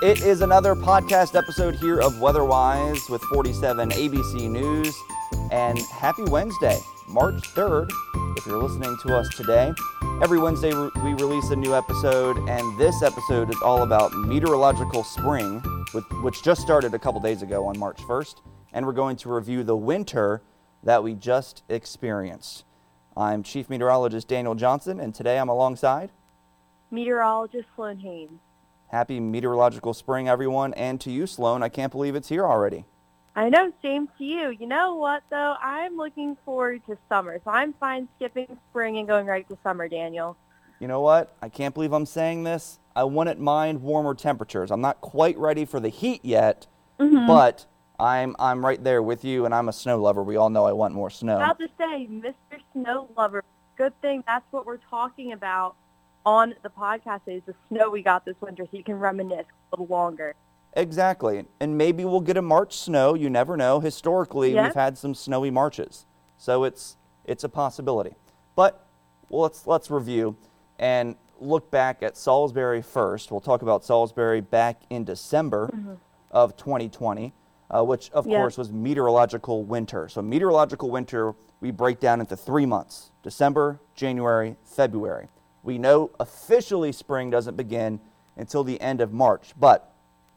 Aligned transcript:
It 0.00 0.22
is 0.22 0.42
another 0.42 0.76
podcast 0.76 1.34
episode 1.34 1.74
here 1.74 2.00
of 2.00 2.20
Weatherwise 2.20 3.10
with 3.10 3.20
47 3.22 3.90
ABC 3.90 4.48
News. 4.48 4.96
And 5.50 5.76
happy 5.76 6.22
Wednesday, 6.22 6.78
March 7.08 7.42
3rd, 7.54 7.90
if 8.36 8.46
you're 8.46 8.62
listening 8.62 8.96
to 9.02 9.16
us 9.16 9.28
today. 9.36 9.72
Every 10.22 10.38
Wednesday, 10.38 10.72
we 10.72 11.14
release 11.14 11.50
a 11.50 11.56
new 11.56 11.74
episode, 11.74 12.38
and 12.48 12.78
this 12.78 13.02
episode 13.02 13.50
is 13.50 13.60
all 13.60 13.82
about 13.82 14.12
meteorological 14.12 15.02
spring, 15.02 15.60
which 16.22 16.44
just 16.44 16.60
started 16.60 16.94
a 16.94 16.98
couple 16.98 17.20
days 17.20 17.42
ago 17.42 17.66
on 17.66 17.76
March 17.76 17.98
1st. 18.02 18.36
And 18.72 18.86
we're 18.86 18.92
going 18.92 19.16
to 19.16 19.28
review 19.28 19.64
the 19.64 19.76
winter 19.76 20.42
that 20.82 21.02
we 21.02 21.14
just 21.14 21.62
experienced. 21.68 22.64
I'm 23.16 23.42
Chief 23.42 23.68
Meteorologist 23.68 24.28
Daniel 24.28 24.54
Johnson, 24.54 25.00
and 25.00 25.14
today 25.14 25.38
I'm 25.38 25.48
alongside 25.48 26.10
Meteorologist 26.90 27.68
Sloan 27.76 27.98
Haynes. 27.98 28.40
Happy 28.88 29.20
meteorological 29.20 29.92
spring, 29.92 30.28
everyone, 30.28 30.72
and 30.74 30.98
to 31.02 31.10
you, 31.10 31.26
Sloan. 31.26 31.62
I 31.62 31.68
can't 31.68 31.92
believe 31.92 32.14
it's 32.14 32.28
here 32.28 32.46
already. 32.46 32.86
I 33.36 33.50
know, 33.50 33.72
same 33.82 34.08
to 34.18 34.24
you. 34.24 34.48
You 34.50 34.66
know 34.66 34.96
what, 34.96 35.22
though? 35.30 35.56
I'm 35.62 35.96
looking 35.96 36.36
forward 36.44 36.82
to 36.86 36.96
summer, 37.08 37.40
so 37.44 37.50
I'm 37.50 37.74
fine 37.74 38.08
skipping 38.16 38.58
spring 38.70 38.98
and 38.98 39.06
going 39.06 39.26
right 39.26 39.48
to 39.48 39.58
summer, 39.62 39.88
Daniel. 39.88 40.36
You 40.80 40.88
know 40.88 41.00
what? 41.00 41.36
I 41.42 41.48
can't 41.48 41.74
believe 41.74 41.92
I'm 41.92 42.06
saying 42.06 42.44
this. 42.44 42.78
I 42.96 43.04
wouldn't 43.04 43.38
mind 43.38 43.82
warmer 43.82 44.14
temperatures. 44.14 44.70
I'm 44.70 44.80
not 44.80 45.00
quite 45.00 45.36
ready 45.36 45.64
for 45.64 45.80
the 45.80 45.88
heat 45.88 46.24
yet, 46.24 46.66
mm-hmm. 46.98 47.26
but 47.26 47.66
I'm 48.00 48.36
I'm 48.38 48.64
right 48.64 48.82
there 48.82 49.02
with 49.02 49.24
you, 49.24 49.44
and 49.44 49.54
I'm 49.54 49.68
a 49.68 49.72
snow 49.72 50.00
lover. 50.00 50.22
We 50.22 50.36
all 50.36 50.50
know 50.50 50.64
I 50.64 50.72
want 50.72 50.94
more 50.94 51.10
snow. 51.10 51.36
About 51.36 51.58
to 51.58 51.68
say, 51.76 52.06
Mr. 52.10 52.60
Snow 52.72 53.08
Lover. 53.16 53.42
Good 53.76 54.00
thing 54.00 54.22
that's 54.26 54.44
what 54.50 54.66
we're 54.66 54.78
talking 54.90 55.32
about 55.32 55.76
on 56.24 56.54
the 56.62 56.68
podcast 56.68 57.22
is 57.26 57.42
the 57.46 57.54
snow 57.68 57.90
we 57.90 58.02
got 58.02 58.24
this 58.24 58.36
winter 58.40 58.64
so 58.64 58.76
you 58.76 58.84
can 58.84 58.98
reminisce 58.98 59.46
a 59.72 59.76
little 59.76 59.86
longer. 59.86 60.34
Exactly. 60.74 61.44
And 61.60 61.78
maybe 61.78 62.04
we'll 62.04 62.20
get 62.20 62.36
a 62.36 62.42
March 62.42 62.76
snow. 62.76 63.14
You 63.14 63.30
never 63.30 63.56
know. 63.56 63.80
Historically, 63.80 64.54
we've 64.54 64.74
had 64.74 64.98
some 64.98 65.14
snowy 65.14 65.50
Marches. 65.50 66.06
So 66.36 66.64
it's 66.64 66.96
it's 67.24 67.44
a 67.44 67.48
possibility. 67.48 68.14
But 68.54 68.86
well, 69.28 69.42
let's 69.42 69.66
let's 69.66 69.90
review 69.90 70.36
and 70.78 71.16
look 71.40 71.70
back 71.70 72.02
at 72.02 72.16
Salisbury 72.16 72.82
first. 72.82 73.30
We'll 73.30 73.40
talk 73.40 73.62
about 73.62 73.84
Salisbury 73.84 74.40
back 74.40 74.82
in 74.90 75.04
December 75.04 75.70
mm-hmm. 75.72 75.94
of 76.30 76.56
2020, 76.56 77.32
uh, 77.70 77.84
which 77.84 78.10
of 78.12 78.24
course 78.24 78.56
was 78.58 78.72
meteorological 78.72 79.64
winter. 79.64 80.08
So 80.08 80.22
meteorological 80.22 80.90
winter 80.90 81.34
we 81.60 81.70
break 81.70 82.00
down 82.00 82.20
into 82.20 82.36
three 82.36 82.66
months: 82.66 83.10
December, 83.22 83.80
January, 83.94 84.56
February. 84.64 85.28
We 85.62 85.78
know 85.78 86.10
officially 86.18 86.92
spring 86.92 87.30
doesn't 87.30 87.56
begin 87.56 88.00
until 88.36 88.64
the 88.64 88.80
end 88.80 89.00
of 89.00 89.12
March, 89.12 89.52
but 89.58 89.92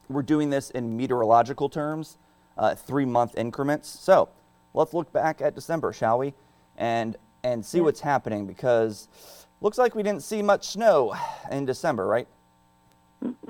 we're 0.09 0.23
doing 0.23 0.49
this 0.49 0.69
in 0.71 0.97
meteorological 0.97 1.69
terms, 1.69 2.17
uh, 2.57 2.75
three 2.75 3.05
month 3.05 3.37
increments. 3.37 3.87
So 3.87 4.29
let's 4.73 4.93
look 4.93 5.11
back 5.13 5.41
at 5.41 5.55
December, 5.55 5.93
shall 5.93 6.17
we? 6.17 6.33
And, 6.77 7.15
and 7.43 7.65
see 7.65 7.79
what's 7.81 8.01
happening 8.01 8.45
because 8.47 9.07
looks 9.61 9.77
like 9.77 9.95
we 9.95 10.03
didn't 10.03 10.23
see 10.23 10.41
much 10.41 10.67
snow 10.67 11.15
in 11.51 11.65
December, 11.65 12.07
right? 12.07 12.27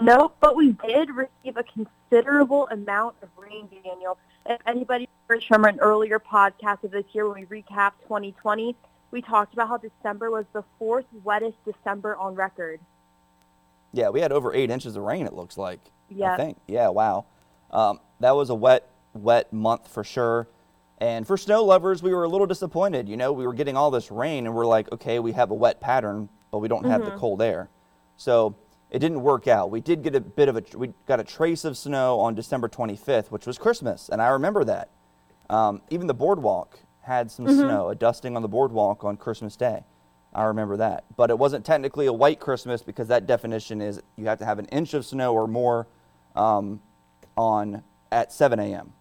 No, 0.02 0.32
but 0.40 0.56
we 0.56 0.74
did 0.74 1.10
receive 1.10 1.58
a 1.58 1.64
considerable 1.64 2.68
amount 2.70 3.16
of 3.22 3.30
rain, 3.38 3.70
Daniel. 3.84 4.18
If 4.46 4.60
anybody 4.66 5.08
remembers 5.28 5.48
from 5.48 5.66
an 5.66 5.80
earlier 5.80 6.20
podcast 6.20 6.84
of 6.84 6.92
this 6.92 7.06
year 7.14 7.30
when 7.30 7.48
we 7.50 7.62
recapped 7.62 7.94
2020, 8.04 8.76
we 9.12 9.22
talked 9.22 9.54
about 9.54 9.68
how 9.68 9.78
December 9.78 10.32
was 10.32 10.46
the 10.54 10.64
fourth 10.80 11.06
wettest 11.24 11.56
December 11.66 12.16
on 12.18 12.36
record. 12.36 12.80
Yeah, 13.94 14.10
we 14.10 14.22
had 14.22 14.32
over 14.32 14.54
eight 14.54 14.70
inches 14.70 14.96
of 14.96 15.04
rain. 15.04 15.26
It 15.26 15.34
looks 15.34 15.58
like. 15.58 15.80
Yeah. 16.10 16.34
I 16.34 16.38
think. 16.38 16.58
Yeah. 16.68 16.90
Wow. 16.90 17.26
Um, 17.72 18.00
that 18.20 18.36
was 18.36 18.50
a 18.50 18.56
wet, 18.56 18.90
wet 19.14 19.52
month 19.54 19.88
for 19.88 20.04
sure. 20.04 20.48
And 20.98 21.26
for 21.26 21.38
snow 21.38 21.64
lovers, 21.64 22.04
we 22.04 22.14
were 22.14 22.24
a 22.24 22.30
little 22.30 22.48
disappointed. 22.48 23.10
You 23.10 23.18
know, 23.18 23.32
we 23.34 23.46
were 23.46 23.54
getting 23.54 23.76
all 23.76 23.90
this 23.90 24.12
rain, 24.12 24.46
and 24.46 24.56
we're 24.56 24.66
like, 24.66 24.92
okay, 24.92 25.20
we 25.20 25.32
have 25.32 25.50
a 25.52 25.56
wet 25.56 25.82
pattern, 25.82 26.30
but 26.52 26.60
we 26.60 26.68
don't 26.68 26.86
have 26.86 27.02
mm-hmm. 27.02 27.12
the 27.12 27.18
cold 27.18 27.42
air. 27.42 27.70
So 28.18 28.56
it 28.92 29.00
didn't 29.00 29.22
work 29.22 29.48
out. 29.48 29.72
We 29.72 29.80
did 29.80 30.04
get 30.04 30.16
a 30.16 30.20
bit 30.20 30.50
of 30.50 30.58
a, 30.58 30.64
we 30.78 30.94
got 31.08 31.20
a 31.20 31.24
trace 31.24 31.64
of 31.64 31.78
snow 31.78 32.20
on 32.20 32.36
December 32.36 32.68
25th, 32.68 33.32
which 33.32 33.48
was 33.48 33.58
Christmas, 33.58 34.10
and 34.10 34.22
I 34.22 34.28
remember 34.28 34.64
that. 34.66 34.90
Um, 35.50 35.82
even 35.90 36.08
the 36.08 36.14
boardwalk 36.14 36.80
had 37.02 37.32
some 37.32 37.46
mm-hmm. 37.46 37.60
snow, 37.60 37.90
a 37.90 37.96
dusting 37.96 38.36
on 38.36 38.42
the 38.42 38.48
boardwalk 38.48 39.04
on 39.04 39.18
Christmas 39.18 39.56
Day. 39.56 39.84
I 40.34 40.44
remember 40.44 40.78
that. 40.78 41.04
But 41.18 41.30
it 41.30 41.38
wasn't 41.38 41.66
technically 41.66 42.06
a 42.06 42.14
white 42.14 42.40
Christmas 42.40 42.82
because 42.82 43.08
that 43.10 43.28
definition 43.28 43.82
is 43.82 44.02
you 44.16 44.28
have 44.28 44.40
to 44.40 44.46
have 44.46 44.60
an 44.60 44.66
inch 44.66 44.94
of 44.94 45.06
snow 45.06 45.34
or 45.34 45.48
more 45.48 45.88
um, 46.36 46.82
on 47.36 47.84
at 48.12 48.32
7 48.32 48.60
a.m. 48.60 48.94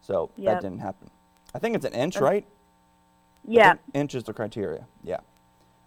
So 0.00 0.30
yep. 0.36 0.56
that 0.56 0.62
didn't 0.62 0.80
happen. 0.80 1.10
I 1.54 1.58
think 1.58 1.76
it's 1.76 1.84
an 1.84 1.92
inch, 1.92 2.18
right? 2.18 2.46
Yeah. 3.46 3.74
Inch 3.94 4.14
is 4.14 4.24
the 4.24 4.32
criteria. 4.32 4.86
Yeah. 5.02 5.20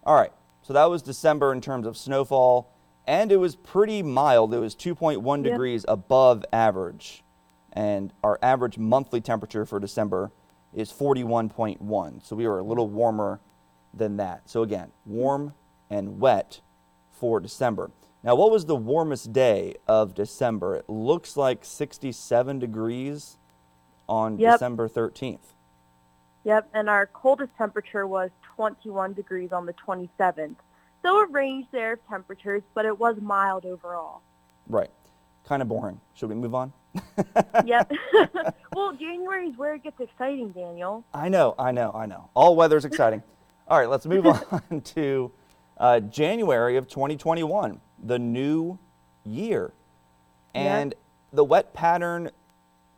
All 0.05 0.15
right. 0.15 0.31
So 0.61 0.73
that 0.73 0.85
was 0.85 1.01
December 1.01 1.51
in 1.51 1.61
terms 1.61 1.85
of 1.85 1.97
snowfall, 1.97 2.69
and 3.09 3.31
it 3.31 3.37
was 3.37 3.55
pretty 3.55 4.03
mild. 4.03 4.53
It 4.53 4.59
was 4.59 4.75
2.1 4.75 5.43
yep. 5.43 5.51
degrees 5.51 5.83
above 5.87 6.45
average, 6.53 7.23
and 7.73 8.13
our 8.23 8.37
average 8.43 8.77
monthly 8.77 9.19
temperature 9.19 9.65
for 9.65 9.79
December 9.79 10.31
is 10.75 10.93
41.1. 10.93 12.23
So 12.23 12.35
we 12.35 12.47
were 12.47 12.59
a 12.59 12.63
little 12.63 12.87
warmer 12.87 13.39
than 13.91 14.17
that. 14.17 14.47
So 14.47 14.61
again, 14.61 14.91
warm 15.07 15.55
and 15.89 16.19
wet 16.19 16.61
for 17.09 17.39
December. 17.39 17.89
Now, 18.21 18.35
what 18.35 18.51
was 18.51 18.65
the 18.65 18.75
warmest 18.75 19.33
day 19.33 19.73
of 19.87 20.13
December? 20.13 20.75
It 20.75 20.87
looks 20.87 21.35
like 21.35 21.65
67 21.65 22.59
degrees 22.59 23.37
on 24.07 24.37
yep. 24.37 24.53
December 24.55 24.87
13th. 24.87 25.55
Yep, 26.43 26.69
and 26.75 26.87
our 26.87 27.07
coldest 27.07 27.55
temperature 27.57 28.05
was 28.05 28.29
21 28.55 29.13
degrees 29.13 29.51
on 29.51 29.65
the 29.65 29.73
27th. 29.73 30.57
So 31.01 31.21
a 31.21 31.27
range 31.27 31.67
there 31.71 31.93
of 31.93 32.07
temperatures, 32.07 32.63
but 32.73 32.85
it 32.85 32.99
was 32.99 33.15
mild 33.21 33.65
overall. 33.65 34.21
Right. 34.67 34.89
Kind 35.45 35.61
of 35.61 35.67
boring. 35.67 35.99
Should 36.13 36.29
we 36.29 36.35
move 36.35 36.53
on? 36.53 36.73
yep. 37.65 37.91
well, 38.75 38.93
January 38.93 39.47
is 39.47 39.57
where 39.57 39.75
it 39.75 39.83
gets 39.83 39.99
exciting, 39.99 40.49
Daniel. 40.49 41.03
I 41.13 41.29
know, 41.29 41.55
I 41.57 41.71
know, 41.71 41.91
I 41.93 42.05
know. 42.05 42.29
All 42.33 42.55
weather's 42.55 42.85
exciting. 42.85 43.23
All 43.67 43.77
right, 43.77 43.89
let's 43.89 44.05
move 44.05 44.25
on 44.25 44.81
to 44.81 45.31
uh, 45.77 45.99
January 45.99 46.75
of 46.75 46.87
2021, 46.87 47.79
the 48.03 48.17
new 48.17 48.79
year. 49.23 49.73
And 50.55 50.91
yep. 50.91 50.99
the 51.33 51.43
wet 51.43 51.73
pattern 51.73 52.31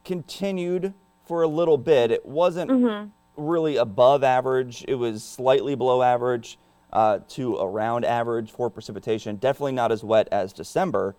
continued 0.05 0.93
for 1.25 1.43
a 1.43 1.47
little 1.47 1.77
bit. 1.77 2.09
It 2.09 2.25
wasn't 2.25 2.71
mm-hmm. 2.71 3.09
really 3.35 3.75
above 3.75 4.23
average, 4.23 4.85
it 4.87 4.95
was 4.95 5.23
slightly 5.23 5.75
below 5.75 6.01
average 6.01 6.57
uh, 6.93 7.19
to 7.29 7.57
around 7.57 8.05
average 8.05 8.51
for 8.51 8.69
precipitation. 8.69 9.35
Definitely 9.37 9.73
not 9.73 9.91
as 9.91 10.03
wet 10.03 10.27
as 10.31 10.53
December. 10.53 11.15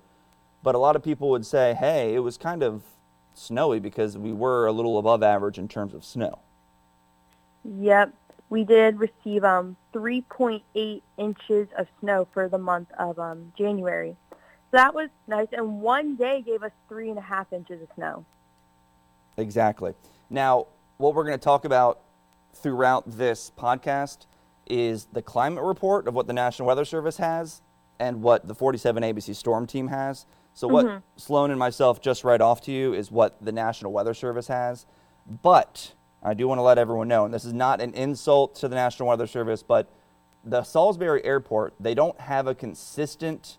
But 0.63 0.75
a 0.75 0.79
lot 0.79 0.97
of 0.97 1.03
people 1.03 1.31
would 1.31 1.45
say, 1.45 1.75
hey, 1.75 2.15
it 2.15 2.21
was 2.21 2.37
kind 2.37 2.63
of 2.63 2.83
snowy 3.35 3.81
because 3.81 4.17
we 4.17 4.33
were 4.33 4.67
a 4.67 4.73
little 4.73 4.99
above 4.99 5.23
average 5.23 5.59
in 5.59 5.69
terms 5.69 5.95
of 5.95 6.05
snow. 6.05 6.39
Yep. 7.65 8.13
We 8.49 8.65
did 8.65 9.01
receive 9.01 9.45
um, 9.45 9.77
3.8 9.95 11.03
inches 11.17 11.69
of 11.77 11.87
snow 12.01 12.29
for 12.33 12.49
the 12.49 12.59
month 12.59 12.91
of 12.99 13.19
um, 13.19 13.53
January. 13.57 14.15
So 14.31 14.37
that 14.73 14.95
was 14.95 15.09
nice. 15.27 15.49
And 15.53 15.81
one 15.81 16.17
day 16.17 16.43
gave 16.43 16.63
us 16.63 16.73
three 16.89 17.09
and 17.09 17.19
a 17.19 17.23
half 17.23 17.53
inches 17.53 17.83
of 17.83 17.89
snow. 17.95 18.25
Exactly. 19.37 19.95
Now, 20.29 20.67
what 20.99 21.15
we're 21.15 21.25
going 21.25 21.39
to 21.39 21.43
talk 21.43 21.65
about 21.65 22.01
throughout 22.55 23.05
this 23.11 23.51
podcast 23.57 24.27
is 24.67 25.07
the 25.13 25.23
climate 25.23 25.65
report 25.65 26.07
of 26.07 26.15
what 26.15 26.27
the 26.27 26.33
National 26.33 26.69
Weather 26.69 26.85
Service 26.85 27.17
has 27.17 27.63
and 27.99 28.23
what 28.23 28.47
the 28.49 28.55
47 28.55 29.03
ABC 29.03 29.35
Storm 29.35 29.67
Team 29.67 29.89
has. 29.89 30.27
So 30.55 30.69
what 30.69 30.87
mm-hmm. 30.87 30.99
Sloan 31.17 31.51
and 31.51 31.59
myself 31.59 32.01
just 32.01 32.25
read 32.25 32.43
off 32.43 32.61
to 32.63 32.73
you 32.73 32.93
is 32.93 33.11
what 33.11 33.43
the 33.43 33.53
National 33.53 33.93
Weather 33.93 34.15
Service 34.15 34.49
has. 34.49 34.87
But 35.27 35.93
I 36.23 36.35
do 36.35 36.47
want 36.49 36.59
to 36.59 36.63
let 36.63 36.79
everyone 36.79 37.09
know, 37.09 37.25
and 37.25 37.33
this 37.33 37.45
is 37.45 37.53
not 37.53 37.81
an 37.81 37.95
insult 37.95 38.55
to 38.57 38.69
the 38.69 38.75
National 38.75 39.09
Weather 39.09 39.27
Service, 39.27 39.63
but 39.63 39.89
the 40.45 40.63
Salisbury 40.63 41.25
Airport, 41.25 41.75
they 41.81 41.95
don't 41.95 42.21
have 42.21 42.47
a 42.47 42.55
consistent 42.55 43.59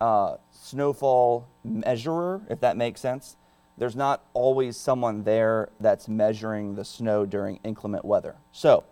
uh, 0.00 0.36
snowfall 0.50 1.48
measurer, 1.64 2.42
if 2.48 2.60
that 2.60 2.76
makes 2.76 3.00
sense. 3.00 3.36
There's 3.76 3.96
not 3.96 4.24
always 4.34 4.76
someone 4.76 5.24
there 5.24 5.70
that's 5.80 6.08
measuring 6.08 6.74
the 6.74 6.84
snow 6.84 7.26
during 7.26 7.60
inclement 7.64 8.04
weather. 8.04 8.36
So 8.52 8.84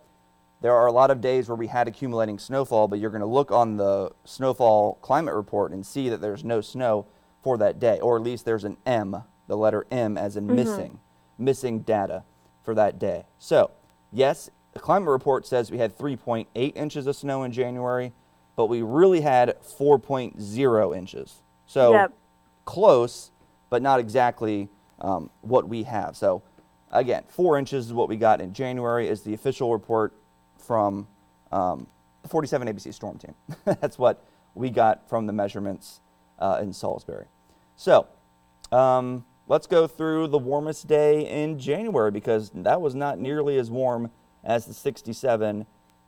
there 0.61 0.73
are 0.73 0.87
a 0.87 0.91
lot 0.91 1.09
of 1.09 1.21
days 1.21 1.47
where 1.47 1.55
we 1.55 1.67
had 1.67 1.87
accumulating 1.87 2.37
snowfall, 2.37 2.87
but 2.87 2.99
you're 2.99 3.09
going 3.09 3.21
to 3.21 3.27
look 3.27 3.51
on 3.51 3.77
the 3.77 4.11
snowfall 4.25 4.95
climate 5.01 5.33
report 5.33 5.71
and 5.71 5.85
see 5.85 6.09
that 6.09 6.21
there's 6.21 6.43
no 6.43 6.59
snow 6.61 7.05
for 7.41 7.57
that 7.57 7.79
day, 7.79 7.99
or 7.99 8.17
at 8.17 8.23
least 8.23 8.43
there's 8.45 8.65
an 8.65 8.77
M, 8.85 9.23
the 9.47 9.55
letter 9.55 9.85
M 9.89 10.17
as 10.17 10.35
in 10.35 10.47
mm-hmm. 10.47 10.55
missing, 10.55 10.99
missing 11.37 11.79
data 11.79 12.23
for 12.63 12.75
that 12.75 12.99
day. 12.99 13.25
So, 13.37 13.71
yes, 14.11 14.49
the 14.73 14.79
climate 14.79 15.09
report 15.09 15.47
says 15.47 15.71
we 15.71 15.77
had 15.77 15.97
3.8 15.97 16.75
inches 16.75 17.07
of 17.07 17.15
snow 17.15 17.43
in 17.43 17.51
January, 17.51 18.11
but 18.55 18.65
we 18.65 18.81
really 18.81 19.21
had 19.21 19.55
4.0 19.61 20.97
inches. 20.97 21.35
So 21.65 21.93
Yep. 21.93 22.13
close, 22.65 23.31
but 23.69 23.81
not 23.81 23.99
exactly 23.99 24.69
um, 24.99 25.29
what 25.41 25.69
we 25.69 25.83
have. 25.83 26.17
So 26.17 26.41
again, 26.91 27.23
four 27.29 27.57
inches 27.57 27.87
is 27.87 27.93
what 27.93 28.09
we 28.09 28.17
got 28.17 28.41
in 28.41 28.53
January 28.53 29.07
is 29.07 29.21
the 29.21 29.33
official 29.33 29.71
report 29.71 30.13
from 30.59 31.07
um, 31.51 31.87
the 32.21 32.29
47 32.29 32.67
ABC 32.67 32.93
storm 32.93 33.17
team. 33.17 33.33
That's 33.65 33.97
what 33.97 34.23
we 34.55 34.69
got 34.69 35.07
from 35.09 35.27
the 35.27 35.33
measurements 35.33 36.01
uh, 36.39 36.59
in 36.61 36.73
Salisbury. 36.73 37.25
So 37.75 38.07
um, 38.71 39.25
let's 39.47 39.67
go 39.67 39.87
through 39.87 40.27
the 40.27 40.37
warmest 40.37 40.87
day 40.87 41.27
in 41.27 41.59
January 41.59 42.11
because 42.11 42.51
that 42.53 42.81
was 42.81 42.95
not 42.95 43.19
nearly 43.19 43.57
as 43.57 43.71
warm 43.71 44.11
as 44.43 44.65
the 44.65 44.73
67 44.73 45.65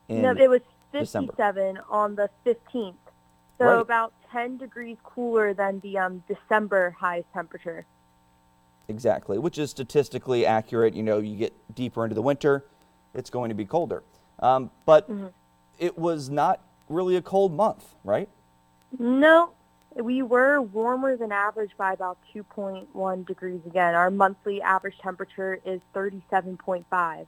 in 0.09 0.21
No, 0.21 0.31
it 0.31 0.49
was 0.49 0.61
December. 0.91 1.33
57 1.33 1.79
on 1.89 2.15
the 2.15 2.29
15th. 2.45 2.95
So 3.57 3.65
Right. 3.65 3.79
about 3.79 4.13
10 4.31 4.57
degrees 4.57 4.97
cooler 5.03 5.53
than 5.53 5.79
the 5.81 5.97
um, 5.97 6.23
December 6.27 6.95
highest 6.99 7.31
temperature. 7.31 7.85
Exactly, 8.87 9.37
which 9.37 9.57
is 9.57 9.69
statistically 9.69 10.45
accurate. 10.45 10.95
You 10.95 11.03
know, 11.03 11.19
you 11.19 11.37
get 11.37 11.53
deeper 11.75 12.03
into 12.03 12.15
the 12.15 12.21
winter, 12.21 12.65
it's 13.13 13.29
going 13.29 13.49
to 13.49 13.55
be 13.55 13.65
colder. 13.65 14.03
Um, 14.41 14.71
but 14.85 15.09
it 15.77 15.97
was 15.97 16.29
not 16.29 16.61
really 16.89 17.15
a 17.15 17.21
cold 17.21 17.53
month, 17.53 17.95
right? 18.03 18.29
No, 18.97 19.51
we 19.95 20.21
were 20.21 20.61
warmer 20.61 21.15
than 21.17 21.31
average 21.31 21.71
by 21.77 21.93
about 21.93 22.17
2.1 22.33 23.25
degrees 23.25 23.61
again. 23.65 23.93
Our 23.95 24.09
monthly 24.09 24.61
average 24.61 24.97
temperature 24.99 25.59
is 25.65 25.81
37.5. 25.93 27.25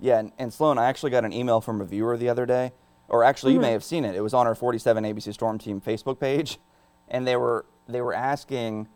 Yeah, 0.00 0.18
and, 0.18 0.32
and 0.38 0.52
Sloan, 0.52 0.78
I 0.78 0.86
actually 0.86 1.10
got 1.10 1.24
an 1.24 1.32
email 1.32 1.60
from 1.60 1.80
a 1.80 1.84
viewer 1.84 2.16
the 2.16 2.28
other 2.28 2.46
day, 2.46 2.72
or 3.08 3.24
actually 3.24 3.54
you 3.54 3.60
may 3.60 3.72
have 3.72 3.82
seen 3.82 4.04
it. 4.04 4.14
It 4.14 4.20
was 4.20 4.32
on 4.32 4.46
our 4.46 4.54
47 4.54 5.04
ABC 5.04 5.34
Storm 5.34 5.58
Team 5.58 5.80
Facebook 5.80 6.20
page, 6.20 6.58
and 7.08 7.26
they 7.26 7.36
were 7.36 7.66
they 7.88 8.00
were 8.00 8.14
asking 8.14 8.86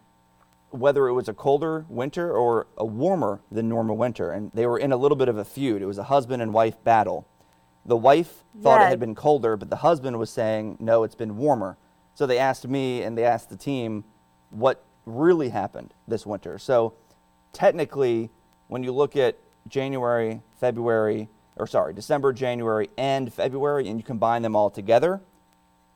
whether 0.73 1.07
it 1.09 1.13
was 1.13 1.29
a 1.29 1.35
colder 1.35 1.85
winter 1.89 2.33
or 2.33 2.67
a 2.77 2.85
warmer 2.85 3.41
than 3.51 3.69
normal 3.69 3.97
winter, 3.97 4.31
and 4.33 4.51
they 4.53 4.67
were 4.67 4.79
in 4.79 4.93
a 4.93 4.97
little 4.97 5.17
bit 5.17 5.29
of 5.29 5.37
a 5.37 5.45
feud. 5.45 5.83
It 5.83 5.87
was 5.87 5.99
a 5.99 6.05
husband 6.05 6.43
and 6.43 6.53
wife 6.53 6.83
battle. 6.83 7.27
The 7.85 7.97
wife 7.97 8.45
thought 8.63 8.81
it 8.81 8.89
had 8.89 9.01
been 9.01 9.15
colder, 9.15 9.57
but 9.57 9.71
the 9.71 9.77
husband 9.77 10.19
was 10.19 10.31
saying 10.31 10.77
no, 10.81 11.03
it's 11.03 11.15
been 11.15 11.37
warmer. 11.37 11.77
So 12.15 12.27
they 12.27 12.39
asked 12.39 12.67
me 12.67 13.03
and 13.03 13.17
they 13.17 13.25
asked 13.25 13.51
the 13.51 13.57
team 13.57 14.05
what 14.51 14.85
really 15.05 15.49
happened 15.49 15.93
this 16.07 16.25
winter. 16.25 16.59
So 16.59 16.95
technically, 17.53 18.31
when 18.69 18.83
you 18.83 18.93
look 18.93 19.17
at 19.17 19.37
January, 19.69 20.43
February, 20.59 21.29
or 21.57 21.67
sorry, 21.67 21.93
December, 21.93 22.33
January, 22.33 22.89
and 22.97 23.33
February, 23.33 23.89
and 23.89 23.99
you 23.99 24.05
combine 24.05 24.43
them 24.43 24.57
all 24.57 24.71
together, 24.71 25.21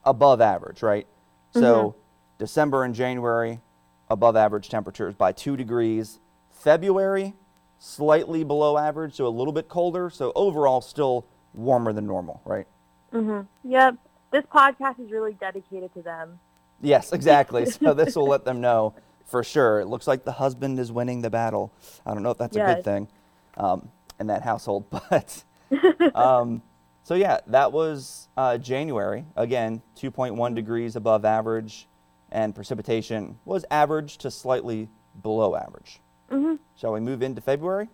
above 0.04 0.40
average, 0.40 0.82
right? 0.82 1.06
So 1.52 1.60
mm-hmm. 1.60 1.98
December 2.38 2.84
and 2.84 2.94
January, 2.94 3.60
above 4.08 4.36
average 4.36 4.68
temperatures 4.68 5.14
by 5.14 5.32
two 5.32 5.56
degrees. 5.56 6.18
February, 6.50 7.34
slightly 7.78 8.44
below 8.44 8.78
average, 8.78 9.14
so 9.14 9.26
a 9.26 9.28
little 9.28 9.52
bit 9.52 9.68
colder. 9.68 10.10
So 10.10 10.32
overall, 10.34 10.80
still 10.80 11.26
warmer 11.54 11.92
than 11.92 12.06
normal, 12.06 12.40
right? 12.44 12.66
Mm-hmm. 13.12 13.70
Yep, 13.70 13.96
this 14.30 14.44
podcast 14.44 15.00
is 15.00 15.10
really 15.10 15.34
dedicated 15.34 15.92
to 15.94 16.02
them. 16.02 16.38
Yes, 16.80 17.12
exactly. 17.12 17.66
so 17.66 17.94
this 17.94 18.16
will 18.16 18.28
let 18.28 18.44
them 18.44 18.60
know 18.60 18.94
for 19.24 19.42
sure. 19.42 19.80
It 19.80 19.86
looks 19.86 20.06
like 20.06 20.24
the 20.24 20.32
husband 20.32 20.78
is 20.78 20.92
winning 20.92 21.22
the 21.22 21.30
battle. 21.30 21.72
I 22.04 22.14
don't 22.14 22.22
know 22.22 22.30
if 22.30 22.38
that's 22.38 22.56
a 22.56 22.64
good 22.64 22.84
thing 22.84 23.08
um, 23.56 23.88
in 24.20 24.28
that 24.28 24.42
household, 24.42 24.84
but 24.90 25.44
um, 26.14 26.62
so 27.02 27.14
yeah, 27.14 27.38
that 27.48 27.72
was 27.72 28.28
uh, 28.36 28.58
January. 28.58 29.24
Again, 29.36 29.82
2.1 29.98 30.54
degrees 30.54 30.96
above 30.96 31.24
average, 31.24 31.86
and 32.30 32.54
precipitation 32.54 33.38
was 33.44 33.64
average 33.70 34.18
to 34.18 34.30
slightly 34.30 34.88
below 35.22 35.56
average. 35.56 36.00
hmm 36.28 36.56
Shall 36.76 36.92
we 36.92 37.00
move 37.00 37.22
into 37.22 37.40
February? 37.40 37.88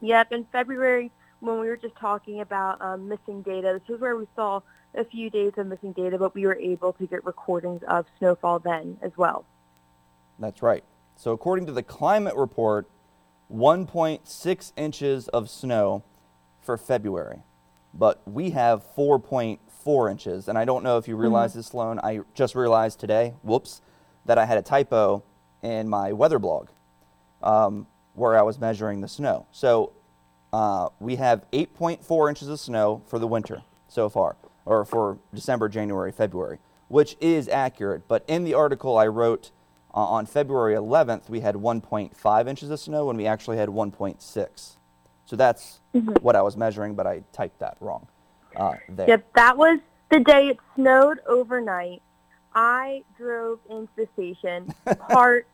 Yep, 0.00 0.32
in 0.32 0.44
February, 0.52 1.10
when 1.40 1.58
we 1.58 1.68
were 1.68 1.76
just 1.76 1.96
talking 1.96 2.40
about 2.40 2.80
um, 2.80 3.08
missing 3.08 3.42
data, 3.42 3.80
this 3.80 3.94
is 3.94 4.00
where 4.00 4.16
we 4.16 4.26
saw 4.34 4.60
a 4.94 5.04
few 5.04 5.30
days 5.30 5.52
of 5.56 5.66
missing 5.66 5.92
data, 5.92 6.18
but 6.18 6.34
we 6.34 6.46
were 6.46 6.56
able 6.56 6.92
to 6.94 7.06
get 7.06 7.24
recordings 7.24 7.82
of 7.88 8.06
snowfall 8.18 8.58
then 8.58 8.98
as 9.02 9.12
well. 9.16 9.44
That's 10.38 10.62
right. 10.62 10.84
So, 11.16 11.32
according 11.32 11.66
to 11.66 11.72
the 11.72 11.82
climate 11.82 12.36
report, 12.36 12.88
1.6 13.52 14.72
inches 14.76 15.28
of 15.28 15.48
snow 15.48 16.02
for 16.60 16.76
February, 16.76 17.42
but 17.94 18.20
we 18.26 18.50
have 18.50 18.82
4.4 19.86 20.10
inches. 20.10 20.48
And 20.48 20.58
I 20.58 20.64
don't 20.64 20.82
know 20.82 20.98
if 20.98 21.08
you 21.08 21.16
realize 21.16 21.54
this, 21.54 21.68
Sloan. 21.68 22.00
I 22.00 22.20
just 22.34 22.54
realized 22.54 22.98
today, 22.98 23.34
whoops, 23.42 23.80
that 24.24 24.38
I 24.38 24.44
had 24.44 24.58
a 24.58 24.62
typo 24.62 25.22
in 25.62 25.88
my 25.88 26.12
weather 26.12 26.38
blog 26.38 26.68
um, 27.42 27.86
where 28.14 28.36
I 28.36 28.42
was 28.42 28.58
measuring 28.58 29.00
the 29.00 29.08
snow. 29.08 29.46
So, 29.52 29.92
uh, 30.52 30.88
we 31.00 31.16
have 31.16 31.44
8.4 31.50 32.28
inches 32.28 32.48
of 32.48 32.58
snow 32.58 33.02
for 33.06 33.18
the 33.18 33.26
winter 33.26 33.62
so 33.88 34.08
far, 34.08 34.36
or 34.64 34.84
for 34.84 35.18
December, 35.34 35.68
January, 35.68 36.12
February, 36.12 36.58
which 36.88 37.16
is 37.20 37.48
accurate. 37.48 38.08
But 38.08 38.24
in 38.26 38.44
the 38.44 38.54
article 38.54 38.96
I 38.96 39.06
wrote 39.06 39.50
uh, 39.92 39.98
on 39.98 40.24
February 40.24 40.74
11th, 40.74 41.28
we 41.28 41.40
had 41.40 41.56
1.5 41.56 42.48
inches 42.48 42.70
of 42.70 42.80
snow, 42.80 43.10
and 43.10 43.18
we 43.18 43.26
actually 43.26 43.58
had 43.58 43.68
1.6. 43.68 44.76
So 45.26 45.36
that's 45.36 45.80
what 46.20 46.36
I 46.36 46.42
was 46.42 46.56
measuring, 46.56 46.94
but 46.94 47.06
I 47.06 47.24
typed 47.32 47.58
that 47.58 47.76
wrong 47.80 48.06
uh, 48.56 48.74
there. 48.88 49.08
Yep, 49.08 49.32
that 49.34 49.56
was 49.56 49.78
the 50.10 50.20
day 50.20 50.48
it 50.48 50.58
snowed 50.74 51.20
overnight. 51.26 52.02
I 52.54 53.04
drove 53.18 53.58
into 53.68 53.90
the 53.96 54.08
station, 54.14 54.74
parked 55.08 55.48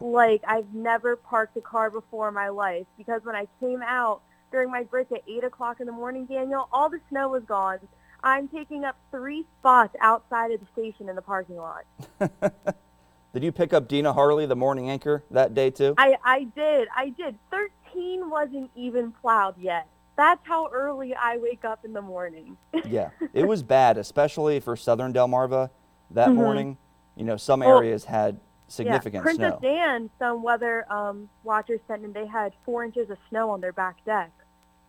like 0.00 0.42
I've 0.46 0.74
never 0.74 1.14
parked 1.16 1.56
a 1.56 1.60
car 1.60 1.88
before 1.88 2.28
in 2.28 2.34
my 2.34 2.48
life 2.48 2.86
because 2.98 3.24
when 3.24 3.36
I 3.36 3.46
came 3.60 3.82
out 3.82 4.20
during 4.50 4.70
my 4.70 4.82
break 4.82 5.12
at 5.12 5.22
8 5.28 5.44
o'clock 5.44 5.80
in 5.80 5.86
the 5.86 5.92
morning, 5.92 6.26
Daniel, 6.26 6.68
all 6.72 6.90
the 6.90 7.00
snow 7.08 7.28
was 7.28 7.44
gone. 7.44 7.78
I'm 8.22 8.48
taking 8.48 8.84
up 8.84 8.96
three 9.10 9.46
spots 9.58 9.94
outside 10.00 10.50
of 10.50 10.60
the 10.60 10.66
station 10.72 11.08
in 11.08 11.16
the 11.16 11.22
parking 11.22 11.56
lot. 11.56 11.84
Did 13.32 13.42
you 13.42 13.52
pick 13.52 13.72
up 13.72 13.88
Dina 13.88 14.12
Harley, 14.12 14.44
the 14.44 14.56
morning 14.56 14.90
anchor, 14.90 15.24
that 15.30 15.54
day 15.54 15.70
too? 15.70 15.94
I, 15.96 16.16
I 16.22 16.44
did. 16.44 16.88
I 16.94 17.08
did. 17.10 17.38
13 17.50 18.28
wasn't 18.28 18.70
even 18.76 19.12
plowed 19.12 19.56
yet. 19.58 19.86
That's 20.22 20.46
how 20.46 20.68
early 20.72 21.16
I 21.16 21.36
wake 21.38 21.64
up 21.64 21.84
in 21.84 21.92
the 21.92 22.00
morning. 22.00 22.56
yeah, 22.88 23.10
it 23.32 23.44
was 23.44 23.64
bad, 23.64 23.98
especially 23.98 24.60
for 24.60 24.76
southern 24.76 25.12
Delmarva 25.12 25.68
that 26.12 26.30
morning. 26.30 26.78
You 27.16 27.24
know, 27.24 27.36
some 27.36 27.58
Mm-hmm. 27.58 27.68
Well, 27.68 27.78
areas 27.78 28.04
had 28.04 28.38
significant 28.68 29.14
yeah, 29.16 29.22
Princess 29.22 29.58
snow. 29.58 29.58
Dan, 29.60 30.10
some 30.20 30.44
weather 30.44 30.86
um, 30.92 31.28
watchers 31.42 31.80
sent 31.88 32.04
in, 32.04 32.12
they 32.12 32.26
had 32.26 32.52
four 32.64 32.84
inches 32.84 33.10
of 33.10 33.18
snow 33.30 33.50
on 33.50 33.60
their 33.60 33.72
back 33.72 33.96
deck. 34.04 34.30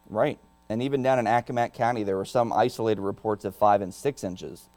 Right. 0.08 0.38
And 0.70 0.84
even 0.84 1.02
down 1.02 1.18
in 1.18 1.25
Accomack 1.25 1.74
County, 1.74 2.04
there 2.04 2.16
were 2.16 2.25
some 2.25 2.54
isolated 2.54 3.02
reports 3.02 3.44
of 3.44 3.56
five 3.56 3.82
and 3.82 3.92
six 3.92 4.24
inches. 4.24 4.70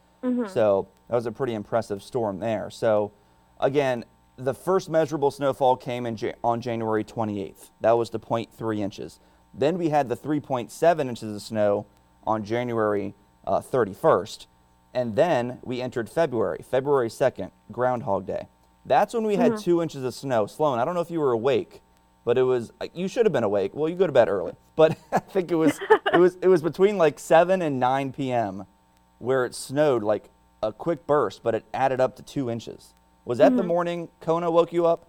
So 0.48 0.88
that 1.08 1.14
was 1.14 1.26
a 1.26 1.32
pretty 1.32 1.52
impressive 1.52 2.02
storm 2.02 2.40
there. 2.40 2.68
So, 2.70 3.12
again, 3.60 4.04
the 4.36 4.54
first 4.54 4.88
measurable 4.88 5.30
snowfall 5.30 5.76
came 5.76 6.04
in 6.04 6.16
Ja- 6.16 6.32
on 6.42 6.60
January 6.60 7.04
28th. 7.04 7.70
That 7.82 7.92
was 7.92 8.10
the 8.10 8.18
0.3 8.18 8.78
inches. 8.80 9.20
Then 9.56 9.78
we 9.78 9.88
had 9.88 10.08
the 10.08 10.16
3.7 10.16 11.08
inches 11.08 11.34
of 11.34 11.42
snow 11.42 11.86
on 12.26 12.44
January 12.44 13.14
uh, 13.46 13.60
31st. 13.60 14.46
And 14.92 15.16
then 15.16 15.58
we 15.62 15.80
entered 15.80 16.08
February, 16.08 16.64
February 16.68 17.08
2nd, 17.08 17.50
Groundhog 17.72 18.26
Day. 18.26 18.48
That's 18.84 19.14
when 19.14 19.24
we 19.24 19.36
had 19.36 19.58
two 19.58 19.82
inches 19.82 20.04
of 20.04 20.14
snow. 20.14 20.46
Sloan, 20.46 20.78
I 20.78 20.84
don't 20.84 20.94
know 20.94 21.00
if 21.00 21.10
you 21.10 21.20
were 21.20 21.32
awake, 21.32 21.82
but 22.24 22.38
it 22.38 22.44
was 22.44 22.72
you 22.94 23.08
should 23.08 23.26
have 23.26 23.32
been 23.32 23.44
awake. 23.44 23.72
Well, 23.74 23.88
you 23.88 23.96
go 23.96 24.06
to 24.06 24.12
bed 24.12 24.28
early, 24.28 24.52
but 24.76 24.96
I 25.12 25.18
think 25.18 25.50
it 25.50 25.56
was 25.56 25.78
it 26.12 26.18
was 26.18 26.38
it 26.40 26.48
was 26.48 26.62
between 26.62 26.96
like 26.96 27.18
7 27.18 27.62
and 27.62 27.80
9 27.80 28.12
p.m. 28.12 28.64
where 29.18 29.44
it 29.44 29.54
snowed 29.54 30.04
like 30.04 30.30
a 30.62 30.72
quick 30.72 31.06
burst, 31.06 31.42
but 31.42 31.54
it 31.54 31.64
added 31.74 32.00
up 32.00 32.14
to 32.16 32.22
two 32.22 32.48
inches. 32.48 32.94
Was 33.24 33.38
that 33.38 33.56
the 33.56 33.64
morning 33.64 34.08
Kona 34.20 34.50
woke 34.50 34.72
you 34.72 34.86
up? 34.86 35.08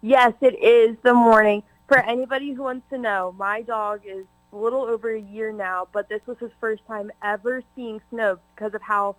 Yes, 0.00 0.32
it 0.40 0.58
is 0.58 0.96
the 1.02 1.12
morning. 1.12 1.62
For 1.88 1.98
anybody 1.98 2.52
who 2.52 2.62
wants 2.62 2.88
to 2.90 2.98
know, 2.98 3.34
my 3.36 3.62
dog 3.62 4.02
is 4.06 4.24
a 4.52 4.56
little 4.56 4.82
over 4.82 5.14
a 5.14 5.20
year 5.20 5.52
now, 5.52 5.88
but 5.92 6.08
this 6.08 6.20
was 6.26 6.38
his 6.38 6.50
first 6.60 6.86
time 6.86 7.10
ever 7.22 7.62
seeing 7.74 8.00
snow 8.10 8.38
because 8.54 8.74
of 8.74 8.82
how 8.82 9.16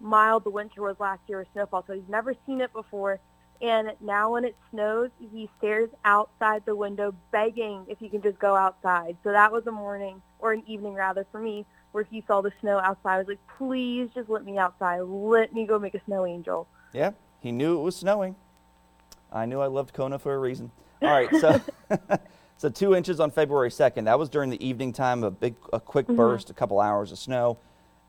mild 0.00 0.44
the 0.44 0.50
winter 0.50 0.82
was 0.82 0.96
last 0.98 1.20
year 1.28 1.38
with 1.38 1.48
snowfall. 1.52 1.84
So 1.86 1.94
he's 1.94 2.08
never 2.08 2.34
seen 2.46 2.60
it 2.60 2.72
before. 2.72 3.20
And 3.62 3.92
now 4.00 4.32
when 4.32 4.44
it 4.44 4.56
snows, 4.70 5.10
he 5.18 5.48
stares 5.58 5.88
outside 6.04 6.62
the 6.66 6.76
window 6.76 7.14
begging 7.32 7.86
if 7.88 7.98
he 7.98 8.08
can 8.08 8.22
just 8.22 8.38
go 8.38 8.54
outside. 8.54 9.16
So 9.24 9.32
that 9.32 9.50
was 9.50 9.66
a 9.66 9.72
morning, 9.72 10.20
or 10.38 10.52
an 10.52 10.62
evening 10.66 10.94
rather, 10.94 11.26
for 11.32 11.40
me, 11.40 11.64
where 11.92 12.04
he 12.04 12.22
saw 12.26 12.42
the 12.42 12.52
snow 12.60 12.78
outside. 12.78 13.14
I 13.14 13.18
was 13.18 13.28
like, 13.28 13.38
please 13.56 14.10
just 14.14 14.28
let 14.28 14.44
me 14.44 14.58
outside. 14.58 15.00
Let 15.00 15.54
me 15.54 15.66
go 15.66 15.78
make 15.78 15.94
a 15.94 16.04
snow 16.04 16.26
angel. 16.26 16.68
Yeah, 16.92 17.12
he 17.40 17.50
knew 17.50 17.78
it 17.78 17.82
was 17.82 17.96
snowing. 17.96 18.36
I 19.32 19.46
knew 19.46 19.60
I 19.60 19.66
loved 19.66 19.94
Kona 19.94 20.18
for 20.18 20.34
a 20.34 20.38
reason. 20.38 20.70
All 21.02 21.10
right, 21.10 21.28
so 21.36 21.60
So 22.58 22.70
two 22.70 22.94
inches 22.94 23.20
on 23.20 23.30
February 23.30 23.68
2nd. 23.68 24.04
That 24.04 24.18
was 24.18 24.30
during 24.30 24.48
the 24.48 24.66
evening 24.66 24.92
time, 24.92 25.24
a 25.24 25.30
big, 25.30 25.56
a 25.74 25.80
quick 25.80 26.06
burst, 26.06 26.48
a 26.48 26.54
couple 26.54 26.80
hours 26.80 27.12
of 27.12 27.18
snow. 27.18 27.58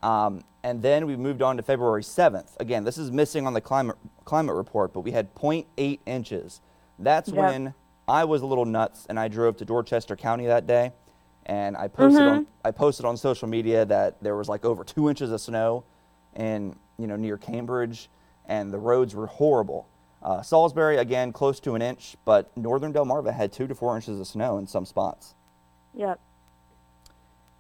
Um, 0.02 0.42
and 0.64 0.82
then 0.82 1.06
we 1.06 1.18
moved 1.18 1.42
on 1.42 1.58
to 1.58 1.64
February 1.64 2.02
7th. 2.02 2.52
Again, 2.60 2.86
this 2.86 2.98
is 2.98 3.12
missing 3.12 3.46
on 3.46 3.54
the 3.54 3.60
climate, 3.60 3.98
climate 4.24 4.56
report, 4.56 4.94
but 4.94 5.02
we 5.02 5.12
had 5.12 5.36
0.8 5.36 6.00
inches. 6.06 6.62
That's 6.98 7.28
Yep. 7.30 7.38
when 7.38 7.74
I 8.08 8.24
was 8.24 8.42
a 8.42 8.46
little 8.46 8.64
nuts 8.64 9.06
and 9.10 9.20
I 9.20 9.28
drove 9.28 9.58
to 9.58 9.66
Dorchester 9.66 10.16
County 10.16 10.46
that 10.46 10.66
day. 10.66 10.94
And 11.46 11.76
I 11.76 11.90
posted, 11.90 12.22
on, 12.24 12.48
I 12.64 12.72
posted 12.72 13.06
on 13.06 13.18
social 13.18 13.50
media 13.50 13.84
that 13.86 14.22
there 14.24 14.38
was 14.38 14.48
like 14.48 14.64
over 14.64 14.86
two 14.86 15.10
inches 15.10 15.32
of 15.32 15.42
snow 15.42 15.84
in, 16.36 16.76
you 16.98 17.08
know, 17.08 17.16
near 17.18 17.38
Cambridge, 17.38 18.10
and 18.46 18.72
the 18.72 18.80
roads 18.80 19.14
were 19.14 19.28
horrible. 19.28 19.88
Uh, 20.22 20.42
Salisbury, 20.42 20.98
again, 20.98 21.32
close 21.32 21.60
to 21.62 21.76
an 21.76 21.82
inch, 21.82 22.16
but 22.26 22.56
northern 22.58 22.92
Delmarva 22.92 23.34
had 23.34 23.52
two 23.54 23.68
to 23.68 23.76
four 23.76 23.96
inches 23.96 24.20
of 24.20 24.28
snow 24.28 24.58
in 24.58 24.68
some 24.68 24.86
spots. 24.86 25.36
Yep. 25.94 26.20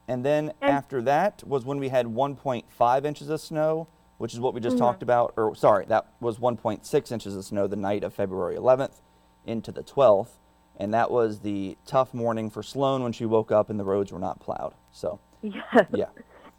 And 0.08 0.24
then 0.26 0.54
And- 0.62 0.72
after 0.72 1.02
that 1.04 1.44
was 1.46 1.66
when 1.66 1.80
we 1.80 1.90
had 1.90 2.08
1.5 2.08 3.06
inches 3.06 3.30
of 3.30 3.42
snow, 3.42 3.88
which 4.18 4.34
is 4.34 4.40
what 4.40 4.54
we 4.54 4.60
just 4.62 4.78
Mhm. 4.78 4.80
talked 4.80 5.04
about. 5.04 5.34
Or 5.38 5.54
sorry, 5.56 5.86
that 5.86 6.08
was 6.20 6.40
1.6 6.40 7.12
inches 7.12 7.36
of 7.36 7.46
snow 7.46 7.68
the 7.68 7.76
night 7.76 8.04
of 8.04 8.14
February 8.14 8.56
11th 8.56 9.02
into 9.46 9.72
the 9.72 9.84
12th. 9.84 10.40
And 10.80 10.94
that 10.94 11.12
was 11.12 11.40
the 11.40 11.78
tough 11.86 12.14
morning 12.14 12.50
for 12.50 12.64
Sloan 12.64 13.04
when 13.04 13.12
she 13.12 13.26
woke 13.26 13.52
up 13.52 13.70
and 13.70 13.80
the 13.80 13.84
roads 13.84 14.12
were 14.12 14.20
not 14.20 14.40
plowed. 14.40 14.74
So, 14.92 15.20
Yes. 15.42 15.86
yeah. 15.92 16.10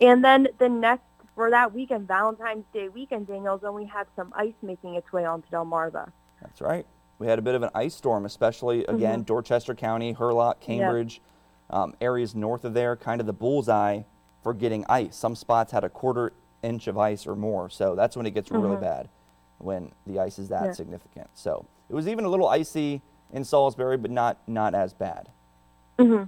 And 0.00 0.24
then 0.24 0.48
the 0.58 0.68
next 0.68 1.04
for 1.38 1.50
that 1.50 1.72
weekend, 1.72 2.08
Valentine's 2.08 2.64
Day 2.72 2.88
weekend, 2.88 3.28
Daniel's 3.28 3.60
then 3.60 3.72
we 3.72 3.84
had 3.84 4.08
some 4.16 4.32
ice 4.34 4.54
making 4.60 4.96
its 4.96 5.12
way 5.12 5.24
onto 5.24 5.48
Delmarva. 5.50 6.10
That's 6.42 6.60
right. 6.60 6.84
We 7.20 7.28
had 7.28 7.38
a 7.38 7.42
bit 7.42 7.54
of 7.54 7.62
an 7.62 7.70
ice 7.76 7.94
storm, 7.94 8.26
especially 8.26 8.84
again 8.86 9.22
Dorchester 9.22 9.76
County, 9.76 10.14
Hurlock, 10.14 10.58
Cambridge, 10.58 11.20
um, 11.70 11.94
areas 12.00 12.34
north 12.34 12.64
of 12.64 12.74
there, 12.74 12.96
kind 12.96 13.20
of 13.20 13.28
the 13.28 13.32
bullseye 13.32 14.02
for 14.42 14.52
getting 14.52 14.84
ice. 14.88 15.14
Some 15.14 15.36
spots 15.36 15.70
had 15.70 15.84
a 15.84 15.88
quarter 15.88 16.32
inch 16.64 16.88
of 16.88 16.98
ice 16.98 17.24
or 17.24 17.36
more, 17.36 17.70
so 17.70 17.94
that's 17.94 18.16
when 18.16 18.26
it 18.26 18.32
gets 18.32 18.50
really 18.50 18.76
Mhm. 18.76 18.80
bad, 18.80 19.08
when 19.58 19.92
the 20.08 20.18
ice 20.18 20.40
is 20.40 20.48
that 20.48 20.64
Yeah. 20.64 20.72
significant. 20.72 21.30
So 21.34 21.66
it 21.88 21.94
was 21.94 22.08
even 22.08 22.24
a 22.24 22.28
little 22.28 22.48
icy 22.48 23.00
in 23.32 23.44
Salisbury, 23.44 23.96
but 23.96 24.10
not 24.10 24.38
not 24.48 24.74
as 24.74 24.92
bad. 24.92 25.28
hmm 26.00 26.24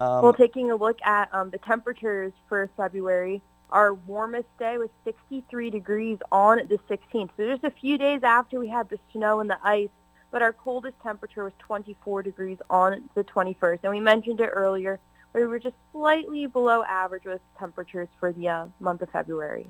Um, 0.00 0.22
well, 0.22 0.32
taking 0.32 0.70
a 0.70 0.76
look 0.76 1.02
at 1.02 1.28
um, 1.34 1.50
the 1.50 1.58
temperatures 1.58 2.32
for 2.48 2.70
February, 2.76 3.42
our 3.70 3.94
warmest 3.94 4.48
day 4.58 4.78
was 4.78 4.90
63 5.04 5.70
degrees 5.70 6.18
on 6.30 6.58
the 6.68 6.78
16th. 6.88 7.30
So 7.36 7.46
just 7.46 7.64
a 7.64 7.70
few 7.70 7.98
days 7.98 8.22
after 8.22 8.58
we 8.58 8.68
had 8.68 8.88
the 8.88 8.98
snow 9.12 9.40
and 9.40 9.50
the 9.50 9.58
ice, 9.62 9.88
but 10.30 10.42
our 10.42 10.52
coldest 10.52 10.94
temperature 11.02 11.44
was 11.44 11.52
24 11.58 12.22
degrees 12.22 12.58
on 12.70 13.08
the 13.14 13.24
21st. 13.24 13.80
And 13.82 13.92
we 13.92 14.00
mentioned 14.00 14.40
it 14.40 14.50
earlier, 14.52 15.00
we 15.32 15.44
were 15.44 15.58
just 15.58 15.76
slightly 15.92 16.46
below 16.46 16.84
average 16.84 17.24
with 17.24 17.40
temperatures 17.58 18.08
for 18.20 18.32
the 18.32 18.48
uh, 18.48 18.66
month 18.80 19.02
of 19.02 19.10
February. 19.10 19.66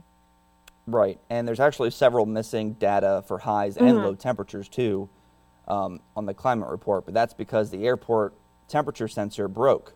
Right, 0.86 1.18
and 1.30 1.48
there's 1.48 1.60
actually 1.60 1.90
several 1.90 2.26
missing 2.26 2.74
data 2.74 3.24
for 3.26 3.38
highs 3.38 3.78
and 3.78 3.98
Mhm. 3.98 4.02
low 4.02 4.14
temperatures 4.14 4.68
too 4.68 5.08
um, 5.66 6.00
on 6.14 6.26
the 6.26 6.34
climate 6.34 6.68
report, 6.68 7.06
but 7.06 7.14
that's 7.14 7.32
because 7.32 7.70
the 7.70 7.86
airport 7.86 8.34
temperature 8.68 9.08
sensor 9.08 9.48
broke 9.48 9.94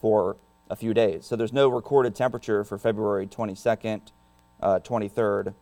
for 0.00 0.36
a 0.70 0.76
few 0.76 0.94
days. 0.94 1.26
So 1.26 1.36
there's 1.36 1.52
no 1.52 1.68
recorded 1.68 2.14
temperature 2.14 2.64
for 2.64 2.78
February 2.78 3.26
22nd, 3.26 4.00
uh, 4.60 4.80
23rd, 4.80 5.54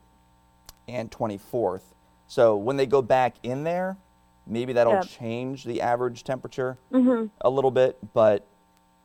and 0.88 1.10
24th. 1.10 1.82
So 2.26 2.56
when 2.56 2.76
they 2.76 2.86
go 2.86 3.02
back 3.02 3.36
in 3.42 3.64
there, 3.64 3.96
maybe 4.46 4.72
that'll 4.72 4.94
Yeah. 4.94 5.02
change 5.02 5.64
the 5.64 5.80
average 5.80 6.24
temperature 6.24 6.78
hmm 6.90 7.26
a 7.40 7.50
little 7.50 7.70
bit, 7.70 7.98
but 8.14 8.46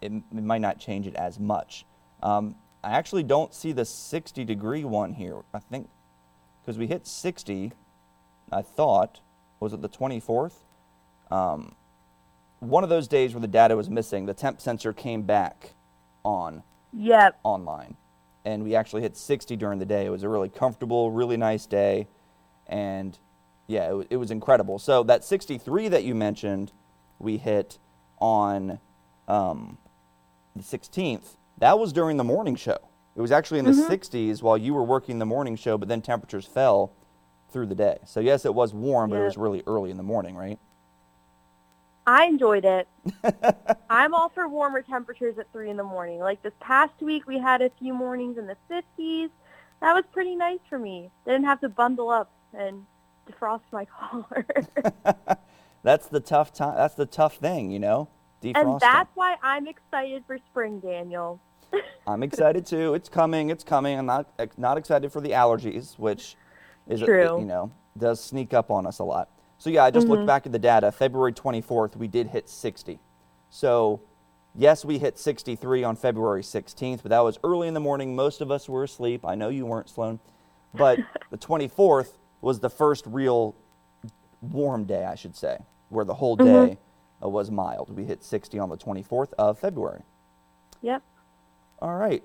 it, 0.01 0.11
it 0.11 0.43
might 0.43 0.61
not 0.61 0.79
change 0.79 1.05
it 1.07 1.15
as 1.15 1.39
much. 1.39 1.85
Um, 2.23 2.55
I 2.83 2.91
actually 2.91 3.23
don't 3.23 3.53
see 3.53 3.71
the 3.71 3.85
60 3.85 4.43
degree 4.43 4.83
one 4.83 5.13
here. 5.13 5.41
I 5.53 5.59
think 5.59 5.89
because 6.61 6.77
we 6.77 6.87
hit 6.87 7.05
60, 7.05 7.73
I 8.51 8.61
thought, 8.61 9.19
was 9.59 9.73
it 9.73 9.81
the 9.81 9.89
24th? 9.89 10.53
Um, 11.29 11.75
one 12.59 12.83
of 12.83 12.89
those 12.89 13.07
days 13.07 13.33
where 13.33 13.41
the 13.41 13.47
data 13.47 13.75
was 13.75 13.89
missing, 13.89 14.25
the 14.25 14.33
temp 14.33 14.61
sensor 14.61 14.93
came 14.93 15.21
back 15.23 15.73
on 16.23 16.63
Yep. 16.93 17.39
online. 17.43 17.95
And 18.43 18.63
we 18.63 18.75
actually 18.75 19.01
hit 19.03 19.15
60 19.15 19.55
during 19.55 19.79
the 19.79 19.85
day. 19.85 20.05
It 20.05 20.09
was 20.09 20.23
a 20.23 20.29
really 20.29 20.49
comfortable, 20.49 21.11
really 21.11 21.37
nice 21.37 21.65
day. 21.65 22.07
And 22.67 23.17
yeah, 23.67 23.89
it, 23.89 23.95
wa- 23.95 24.03
it 24.09 24.17
was 24.17 24.31
incredible. 24.31 24.79
So 24.79 25.03
that 25.03 25.23
63 25.23 25.87
that 25.89 26.03
you 26.03 26.15
mentioned, 26.15 26.71
we 27.19 27.37
hit 27.37 27.77
on 28.19 28.79
um, 29.27 29.77
the 30.55 30.63
16th. 30.63 31.35
That 31.59 31.77
was 31.77 31.93
during 31.93 32.17
the 32.17 32.23
morning 32.23 32.55
show. 32.55 32.77
It 33.15 33.21
was 33.21 33.31
actually 33.31 33.59
in 33.59 33.65
the 33.65 33.71
60s 33.73 34.41
while 34.41 34.57
you 34.57 34.73
were 34.73 34.83
working 34.83 35.19
the 35.19 35.25
morning 35.25 35.55
show, 35.55 35.77
but 35.77 35.87
then 35.89 36.01
temperatures 36.01 36.45
fell 36.45 36.93
through 37.49 37.67
the 37.67 37.75
day. 37.75 37.99
So 38.05 38.19
yes, 38.19 38.45
it 38.45 38.55
was 38.55 38.73
warm, 38.73 39.09
but 39.11 39.17
it 39.17 39.25
was 39.25 39.37
really 39.37 39.61
early 39.67 39.91
in 39.91 39.97
the 39.97 40.03
morning, 40.03 40.35
right? 40.35 40.57
I 42.05 42.25
enjoyed 42.25 42.65
it. 42.65 42.87
I'm 43.89 44.13
all 44.13 44.29
for 44.29 44.47
warmer 44.47 44.81
temperatures 44.81 45.37
at 45.37 45.51
3 45.51 45.69
in 45.69 45.77
the 45.77 45.83
morning. 45.83 46.19
Like 46.19 46.41
this 46.41 46.53
past 46.59 46.93
week, 47.01 47.27
we 47.27 47.39
had 47.39 47.61
a 47.61 47.69
few 47.79 47.93
mornings 47.93 48.37
in 48.37 48.47
the 48.47 48.57
50s. 48.69 49.29
That 49.81 49.93
was 49.93 50.03
pretty 50.11 50.35
nice 50.35 50.59
for 50.69 50.79
me. 50.79 51.09
Didn't 51.25 51.45
have 51.45 51.61
to 51.61 51.69
bundle 51.69 52.09
up 52.09 52.31
and 52.53 52.85
defrost 53.29 53.61
my 53.71 53.85
collar. 53.99 54.45
That's 55.83 56.07
the 56.07 56.19
tough 56.19 56.53
time. 56.53 56.75
That's 56.75 56.95
the 56.95 57.05
tough 57.05 57.37
thing, 57.37 57.71
you 57.71 57.79
know. 57.79 58.07
Defrosting. 58.41 58.55
and 58.55 58.79
that's 58.79 59.09
why 59.13 59.35
I'm 59.43 59.67
excited 59.67 60.23
for 60.25 60.39
spring, 60.49 60.79
Daniel. 60.79 61.39
I'm 62.07 62.23
excited 62.23 62.65
too. 62.65 62.95
It's 62.95 63.07
coming. 63.07 63.51
It's 63.51 63.63
coming. 63.63 63.99
I'm 63.99 64.07
not 64.07 64.27
not 64.57 64.79
excited 64.79 65.11
for 65.11 65.21
the 65.21 65.29
allergies, 65.29 65.97
which 65.99 66.35
is 66.87 67.01
True. 67.01 67.39
you 67.39 67.45
know 67.45 67.71
does 67.97 68.23
sneak 68.23 68.53
up 68.53 68.71
on 68.71 68.85
us 68.85 68.99
a 68.99 69.03
lot. 69.03 69.29
So 69.61 69.69
yeah, 69.69 69.83
I 69.83 69.91
just 69.91 70.07
looked 70.07 70.25
back 70.25 70.47
at 70.47 70.51
the 70.51 70.57
data. 70.57 70.91
February 70.91 71.33
24th, 71.33 71.95
we 71.95 72.07
did 72.07 72.25
hit 72.25 72.49
60. 72.49 72.97
So 73.51 74.01
yes, 74.55 74.83
we 74.83 74.97
hit 74.97 75.19
63 75.19 75.83
on 75.83 75.95
February 75.95 76.41
16th, 76.41 77.03
but 77.03 77.09
that 77.09 77.19
was 77.19 77.37
early 77.43 77.67
in 77.67 77.75
the 77.75 77.79
morning. 77.79 78.15
Most 78.15 78.41
of 78.41 78.49
us 78.49 78.67
were 78.67 78.83
asleep. 78.83 79.23
I 79.23 79.35
know 79.35 79.49
you 79.49 79.67
weren't, 79.67 79.87
Sloan. 79.87 80.19
But 80.73 80.97
the 81.29 81.37
24th 81.37 82.13
was 82.41 82.59
the 82.59 82.71
first 82.71 83.05
real 83.05 83.53
warm 84.41 84.85
day, 84.85 85.05
I 85.05 85.13
should 85.13 85.35
say, 85.35 85.59
where 85.89 86.05
the 86.05 86.15
whole 86.15 86.37
day 86.37 86.79
uh, 87.23 87.29
was 87.29 87.51
mild. 87.51 87.95
We 87.95 88.05
hit 88.05 88.23
60 88.23 88.57
on 88.57 88.67
the 88.67 88.77
24th 88.77 89.33
of 89.37 89.59
February. 89.59 90.01
Yep. 90.81 91.03
All 91.83 91.97
right. 91.97 92.23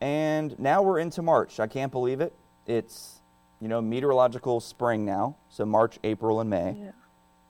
And 0.00 0.58
now 0.58 0.80
we're 0.80 0.98
into 0.98 1.20
March. 1.20 1.60
I 1.60 1.66
can't 1.66 1.92
believe 1.92 2.22
it. 2.22 2.32
It's, 2.66 3.20
you 3.64 3.68
know, 3.68 3.80
meteorological 3.80 4.60
spring 4.60 5.06
now. 5.06 5.36
So 5.48 5.64
March, 5.64 5.98
April, 6.04 6.38
and 6.38 6.50
May. 6.50 6.76
Yeah. 6.78 6.90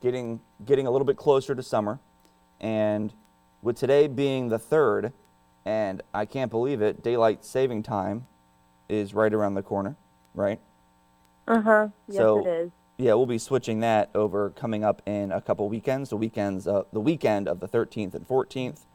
Getting 0.00 0.40
getting 0.64 0.86
a 0.86 0.90
little 0.92 1.04
bit 1.04 1.16
closer 1.16 1.56
to 1.56 1.62
summer. 1.62 1.98
And 2.60 3.12
with 3.62 3.76
today 3.76 4.06
being 4.06 4.48
the 4.48 4.58
3rd, 4.60 5.12
and 5.64 6.02
I 6.14 6.24
can't 6.24 6.52
believe 6.52 6.80
it, 6.80 7.02
daylight 7.02 7.44
saving 7.44 7.82
time 7.82 8.28
is 8.88 9.12
right 9.12 9.34
around 9.34 9.54
the 9.54 9.62
corner, 9.62 9.96
right? 10.36 10.60
Uh-huh. 11.48 11.88
Yes, 12.06 12.16
So- 12.16 12.38
it 12.38 12.46
is. 12.46 12.70
Yeah, 12.96 13.14
we'll 13.14 13.26
be 13.26 13.38
switching 13.38 13.80
that 13.80 14.08
over 14.14 14.50
coming 14.50 14.84
up 14.84 15.02
in 15.04 15.32
a 15.32 15.40
couple 15.40 15.68
weekends. 15.68 16.10
The 16.10 16.16
weekends, 16.16 16.68
uh, 16.68 16.84
the 16.92 17.00
weekend 17.00 17.48
of 17.48 17.58
the 17.58 17.66
13th 17.66 18.14
and 18.14 18.24
14th 18.24 18.86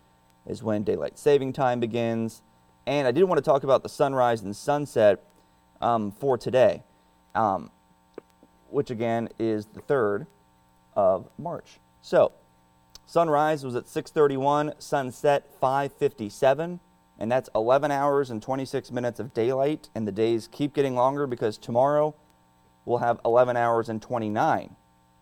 is 0.47 0.63
when 0.63 0.83
daylight 0.83 1.19
saving 1.19 1.51
time 1.51 1.81
begins. 1.81 2.41
And 2.87 3.05
I 3.09 3.11
did 3.11 3.25
want 3.25 3.39
to 3.39 3.41
talk 3.41 3.65
about 3.65 3.83
the 3.83 3.89
sunrise 3.89 4.41
and 4.41 4.55
sunset 4.55 5.21
um, 5.81 6.11
for 6.11 6.37
today, 6.37 6.83
um, 7.35 7.71
which 8.69 8.89
again 8.89 9.29
is 9.39 9.65
the 9.67 9.81
3rd 9.81 10.27
of 10.95 11.27
March. 11.37 11.79
So, 12.01 12.31
sunrise 13.05 13.63
was 13.63 13.75
at 13.75 13.87
6:31, 13.87 14.73
sunset 14.79 15.45
5:57, 15.61 16.79
and 17.17 17.31
that's 17.31 17.49
11 17.53 17.91
hours 17.91 18.29
and 18.29 18.41
26 18.41 18.91
minutes 18.91 19.19
of 19.19 19.33
daylight. 19.33 19.89
And 19.93 20.07
the 20.07 20.11
days 20.11 20.47
keep 20.51 20.73
getting 20.73 20.95
longer 20.95 21.27
because 21.27 21.57
tomorrow 21.57 22.15
we'll 22.85 22.99
have 22.99 23.19
11 23.25 23.57
hours 23.57 23.89
and 23.89 24.01
29 24.01 24.75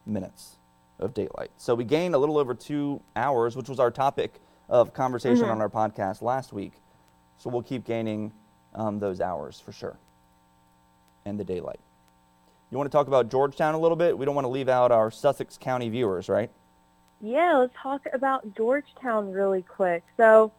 minutes 0.05 0.57
of 0.99 1.13
daylight. 1.13 1.51
So 1.57 1.75
we 1.75 1.83
gained 1.83 2.15
a 2.15 2.17
little 2.17 2.37
over 2.37 2.53
two 2.53 3.01
hours, 3.15 3.55
which 3.55 3.69
was 3.69 3.79
our 3.79 3.91
topic 3.91 4.39
of 4.69 4.93
conversation 4.93 5.45
on 5.45 5.61
our 5.61 5.69
podcast 5.69 6.21
last 6.21 6.53
week. 6.53 6.73
So 7.37 7.49
we'll 7.49 7.63
keep 7.63 7.85
gaining 7.85 8.31
um, 8.73 8.99
those 8.99 9.21
hours 9.21 9.59
for 9.59 9.71
sure 9.71 9.97
and 11.25 11.39
the 11.39 11.43
daylight. 11.43 11.79
You 12.69 12.77
want 12.77 12.91
to 12.91 12.95
talk 12.95 13.07
about 13.07 13.29
Georgetown 13.29 13.75
a 13.75 13.79
little 13.79 13.95
bit? 13.95 14.17
We 14.17 14.25
don't 14.25 14.36
want 14.36 14.43
to 14.45 14.50
leave 14.50 14.67
out 14.67 14.91
our 14.91 15.09
Sussex 15.09 15.57
County 15.57 15.88
viewers, 15.88 16.27
right? 16.27 16.51
Yeah, 17.21 17.59
let's 17.59 17.71
talk 17.81 18.05
about 18.13 18.53
Georgetown 18.55 19.31
really 19.31 19.62
quick. 19.62 20.03
So, 20.17 20.51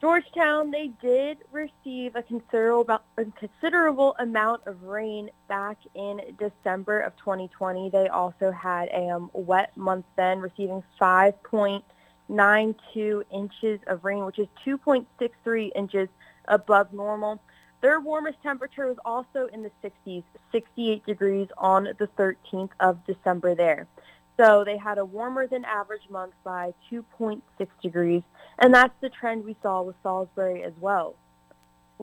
Georgetown, 0.00 0.72
they 0.72 0.90
did 1.00 1.38
receive 1.52 2.16
a 2.16 2.22
considerable, 2.22 2.98
a 3.16 3.24
considerable 3.38 4.16
amount 4.18 4.62
of 4.66 4.82
rain 4.82 5.30
back 5.48 5.78
in 5.94 6.20
December 6.40 6.98
of 7.00 7.16
2020. 7.18 7.90
They 7.90 8.08
also 8.08 8.50
had 8.50 8.88
a 8.88 9.10
um, 9.10 9.30
wet 9.32 9.76
month 9.76 10.06
then, 10.16 10.40
receiving 10.40 10.82
5.92 11.00 13.22
inches 13.30 13.78
of 13.86 14.04
rain, 14.04 14.26
which 14.26 14.40
is 14.40 14.48
2.63 14.66 15.70
inches 15.76 16.08
above 16.46 16.92
normal. 16.92 17.40
Their 17.82 18.00
warmest 18.00 18.38
temperature 18.42 18.86
was 18.86 18.96
also 19.04 19.48
in 19.52 19.64
the 19.64 19.70
60s, 19.82 20.22
68 20.52 21.04
degrees 21.04 21.48
on 21.58 21.88
the 21.98 22.08
13th 22.16 22.70
of 22.78 23.04
December 23.04 23.56
there. 23.56 23.88
So 24.36 24.62
they 24.64 24.76
had 24.78 24.98
a 24.98 25.04
warmer 25.04 25.48
than 25.48 25.64
average 25.64 26.08
month 26.08 26.32
by 26.44 26.72
2.6 26.90 27.42
degrees, 27.82 28.22
and 28.60 28.72
that's 28.72 28.94
the 29.00 29.10
trend 29.10 29.44
we 29.44 29.56
saw 29.62 29.82
with 29.82 29.96
Salisbury 30.02 30.62
as 30.62 30.72
well. 30.80 31.16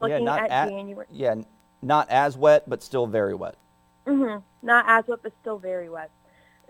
Looking 0.01 0.25
yeah, 0.25 0.35
at, 0.35 0.51
at 0.51 0.69
January, 0.69 1.07
yeah, 1.11 1.35
not 1.81 2.09
as 2.09 2.37
wet, 2.37 2.69
but 2.69 2.83
still 2.83 3.07
very 3.07 3.33
wet. 3.33 3.55
hmm 4.05 4.37
not 4.61 4.85
as 4.87 5.07
wet, 5.07 5.19
but 5.23 5.31
still 5.41 5.57
very 5.57 5.89
wet. 5.89 6.11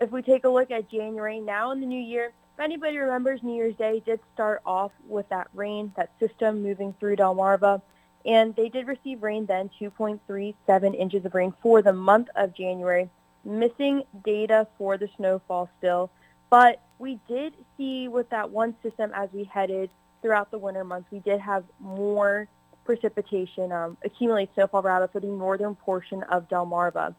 If 0.00 0.10
we 0.12 0.22
take 0.22 0.44
a 0.44 0.48
look 0.48 0.70
at 0.70 0.88
January 0.88 1.40
now 1.40 1.72
in 1.72 1.80
the 1.80 1.86
new 1.86 2.00
year, 2.00 2.32
if 2.54 2.60
anybody 2.60 2.96
remembers, 2.96 3.42
New 3.42 3.54
Year's 3.54 3.76
Day 3.76 4.02
did 4.06 4.20
start 4.34 4.62
off 4.64 4.92
with 5.08 5.28
that 5.30 5.48
rain, 5.54 5.92
that 5.96 6.10
system 6.20 6.62
moving 6.62 6.94
through 6.98 7.16
Delmarva, 7.16 7.82
and 8.24 8.54
they 8.56 8.68
did 8.68 8.86
receive 8.86 9.22
rain 9.22 9.46
then, 9.46 9.70
2.37 9.80 10.94
inches 10.94 11.24
of 11.24 11.34
rain 11.34 11.54
for 11.62 11.82
the 11.82 11.92
month 11.92 12.28
of 12.36 12.54
January 12.54 13.08
missing 13.44 14.02
data 14.24 14.66
for 14.76 14.98
the 14.98 15.08
snowfall 15.16 15.68
still, 15.78 16.10
but 16.50 16.82
we 16.98 17.18
did 17.28 17.54
see 17.76 18.08
with 18.08 18.28
that 18.30 18.50
one 18.50 18.74
system 18.82 19.10
as 19.14 19.28
we 19.32 19.44
headed 19.44 19.90
throughout 20.20 20.50
the 20.50 20.58
winter 20.58 20.84
months, 20.84 21.08
we 21.10 21.20
did 21.20 21.40
have 21.40 21.64
more 21.78 22.46
precipitation, 22.84 23.72
um, 23.72 23.96
accumulate 24.04 24.50
snowfall 24.54 24.82
rather 24.82 25.08
for 25.08 25.20
the 25.20 25.26
northern 25.26 25.74
portion 25.74 26.22
of 26.24 26.48
Delmarva. 26.48 27.14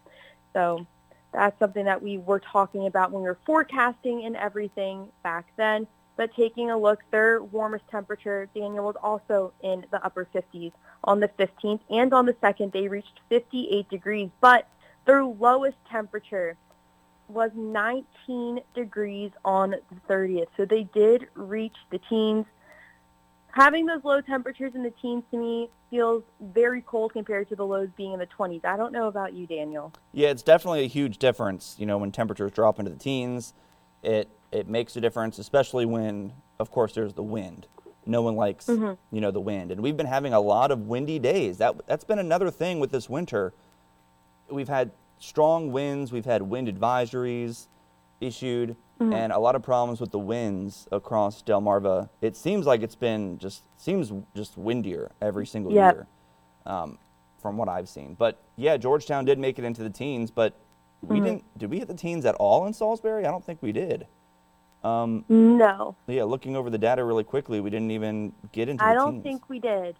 So 0.53 0.86
that's 1.34 1.58
something 1.60 1.86
that 1.86 2.01
we 2.01 2.17
were 2.17 2.39
talking 2.39 2.88
about 2.88 3.12
when 3.12 3.24
we 3.24 3.29
were 3.29 3.39
forecasting 3.46 4.25
and 4.25 4.36
everything 4.36 5.08
back 5.24 5.46
then. 5.55 5.88
But 6.17 6.36
taking 6.36 6.70
a 6.70 6.77
look, 6.77 7.00
their 7.10 7.41
warmest 7.41 7.86
temperature, 7.89 8.48
Daniel, 8.53 8.86
was 8.86 8.96
also 9.01 9.53
in 9.63 9.86
the 9.91 10.03
upper 10.05 10.27
50s 10.36 10.74
on 11.03 11.20
the 11.20 11.27
15th 11.27 11.81
and 11.89 12.13
on 12.13 12.25
the 12.25 12.34
2nd. 12.34 12.72
They 12.72 12.88
reached 12.88 13.20
58 13.29 13.89
degrees, 13.89 14.29
but 14.39 14.67
their 15.05 15.24
lowest 15.24 15.77
temperature 15.89 16.58
was 17.27 17.51
19 17.55 18.60
degrees 18.75 19.31
on 19.46 19.72
the 19.72 20.13
30th. 20.13 20.48
So 20.58 20.65
they 20.65 20.84
did 20.84 21.27
reach 21.34 21.75
the 21.89 22.00
teens. 22.10 22.46
Having 23.53 23.88
those 23.88 24.03
low 24.03 24.22
temperatures 24.22 24.74
in 24.75 24.84
the 24.84 24.93
teens 25.01 25.24
to 25.31 25.38
me 25.38 25.70
feels 25.89 26.24
very 26.39 26.81
cold 26.81 27.13
compared 27.13 27.50
to 27.50 27.55
the 27.55 27.65
lows 27.65 27.89
being 27.98 28.13
in 28.13 28.20
the 28.20 28.27
20s. 28.27 28.63
I 28.63 28.77
don't 28.77 28.93
know 28.93 29.08
about 29.08 29.34
you, 29.34 29.46
Daniel. 29.46 29.91
Yeah, 30.13 30.29
it's 30.29 30.43
definitely 30.43 30.84
a 30.84 30.88
huge 30.88 31.17
difference. 31.17 31.75
You 31.77 31.86
know, 31.86 31.98
when 31.98 32.12
temperatures 32.12 32.51
drop 32.51 32.79
into 32.79 32.91
the 32.91 32.98
teens, 32.98 33.53
it 34.03 34.29
it 34.51 34.67
makes 34.67 34.96
a 34.96 35.01
difference, 35.01 35.39
especially 35.39 35.86
when, 35.86 36.34
of 36.60 36.72
course, 36.72 36.93
there's 36.93 37.13
the 37.13 37.24
wind. 37.24 37.67
No 38.05 38.22
one 38.22 38.36
likes, 38.36 38.65
Mhm. 38.67 38.98
you 39.12 39.22
know, 39.22 39.31
the 39.31 39.39
wind, 39.41 39.72
and 39.72 39.81
we've 39.81 39.96
been 39.98 40.08
having 40.08 40.34
a 40.34 40.39
lot 40.39 40.72
of 40.72 40.88
windy 40.88 41.20
days. 41.20 41.58
That 41.60 41.86
that's 41.86 42.03
been 42.03 42.20
another 42.20 42.50
thing 42.50 42.79
with 42.79 42.91
this 42.91 43.10
winter. 43.10 43.53
We've 44.50 44.70
had 44.70 44.91
strong 45.20 45.72
winds. 45.72 46.12
We've 46.12 46.25
had 46.25 46.41
wind 46.43 46.67
advisories 46.67 47.67
issued, 48.20 48.75
Mhm. 49.00 49.13
and 49.13 49.31
a 49.34 49.39
lot 49.39 49.55
of 49.55 49.62
problems 49.63 50.01
with 50.01 50.12
the 50.12 50.20
winds 50.20 50.88
across 50.91 51.41
Delmarva. 51.43 52.10
It 52.22 52.36
seems 52.36 52.65
like 52.65 52.81
it's 52.81 52.96
been 52.96 53.38
just 53.38 53.63
seems 53.77 54.12
just 54.36 54.58
windier 54.58 55.12
every 55.22 55.46
single 55.46 55.72
Yep. 55.72 55.93
year, 55.96 56.08
um, 56.65 56.98
from 57.38 57.58
what 57.58 57.67
I've 57.70 57.89
seen. 57.89 58.15
But 58.17 58.38
yeah, 58.55 58.77
Georgetown 58.77 59.25
did 59.25 59.39
make 59.39 59.58
it 59.60 59.65
into 59.65 59.81
the 59.84 59.89
teens, 59.89 60.29
but 60.31 60.53
we 61.01 61.20
Mhm. 61.20 61.24
didn't. 61.24 61.58
Did 61.58 61.70
we 61.72 61.79
hit 61.79 61.88
the 61.88 61.93
teens 61.96 62.25
at 62.25 62.36
all 62.36 62.65
in 62.65 62.74
Salisbury? 62.74 63.25
I 63.25 63.31
don't 63.31 63.43
think 63.43 63.60
we 63.62 63.72
did. 63.72 64.05
Um, 64.83 65.25
No, 65.29 65.95
yeah, 66.07 66.23
looking 66.23 66.55
over 66.55 66.69
the 66.69 66.77
data 66.77 67.03
really 67.03 67.23
quickly, 67.23 67.59
we 67.61 67.69
didn't 67.69 67.91
even 67.91 68.33
get 68.51 68.67
into 68.67 68.83
I 68.83 68.93
don't 68.93 69.11
teens. 69.13 69.23
think 69.23 69.50
we 69.50 69.59
did. 69.59 69.95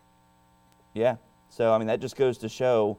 Yeah. 0.94 1.18
So 1.50 1.72
I 1.74 1.78
mean, 1.78 1.88
that 1.88 2.00
just 2.00 2.16
goes 2.16 2.38
to 2.40 2.50
show 2.50 2.98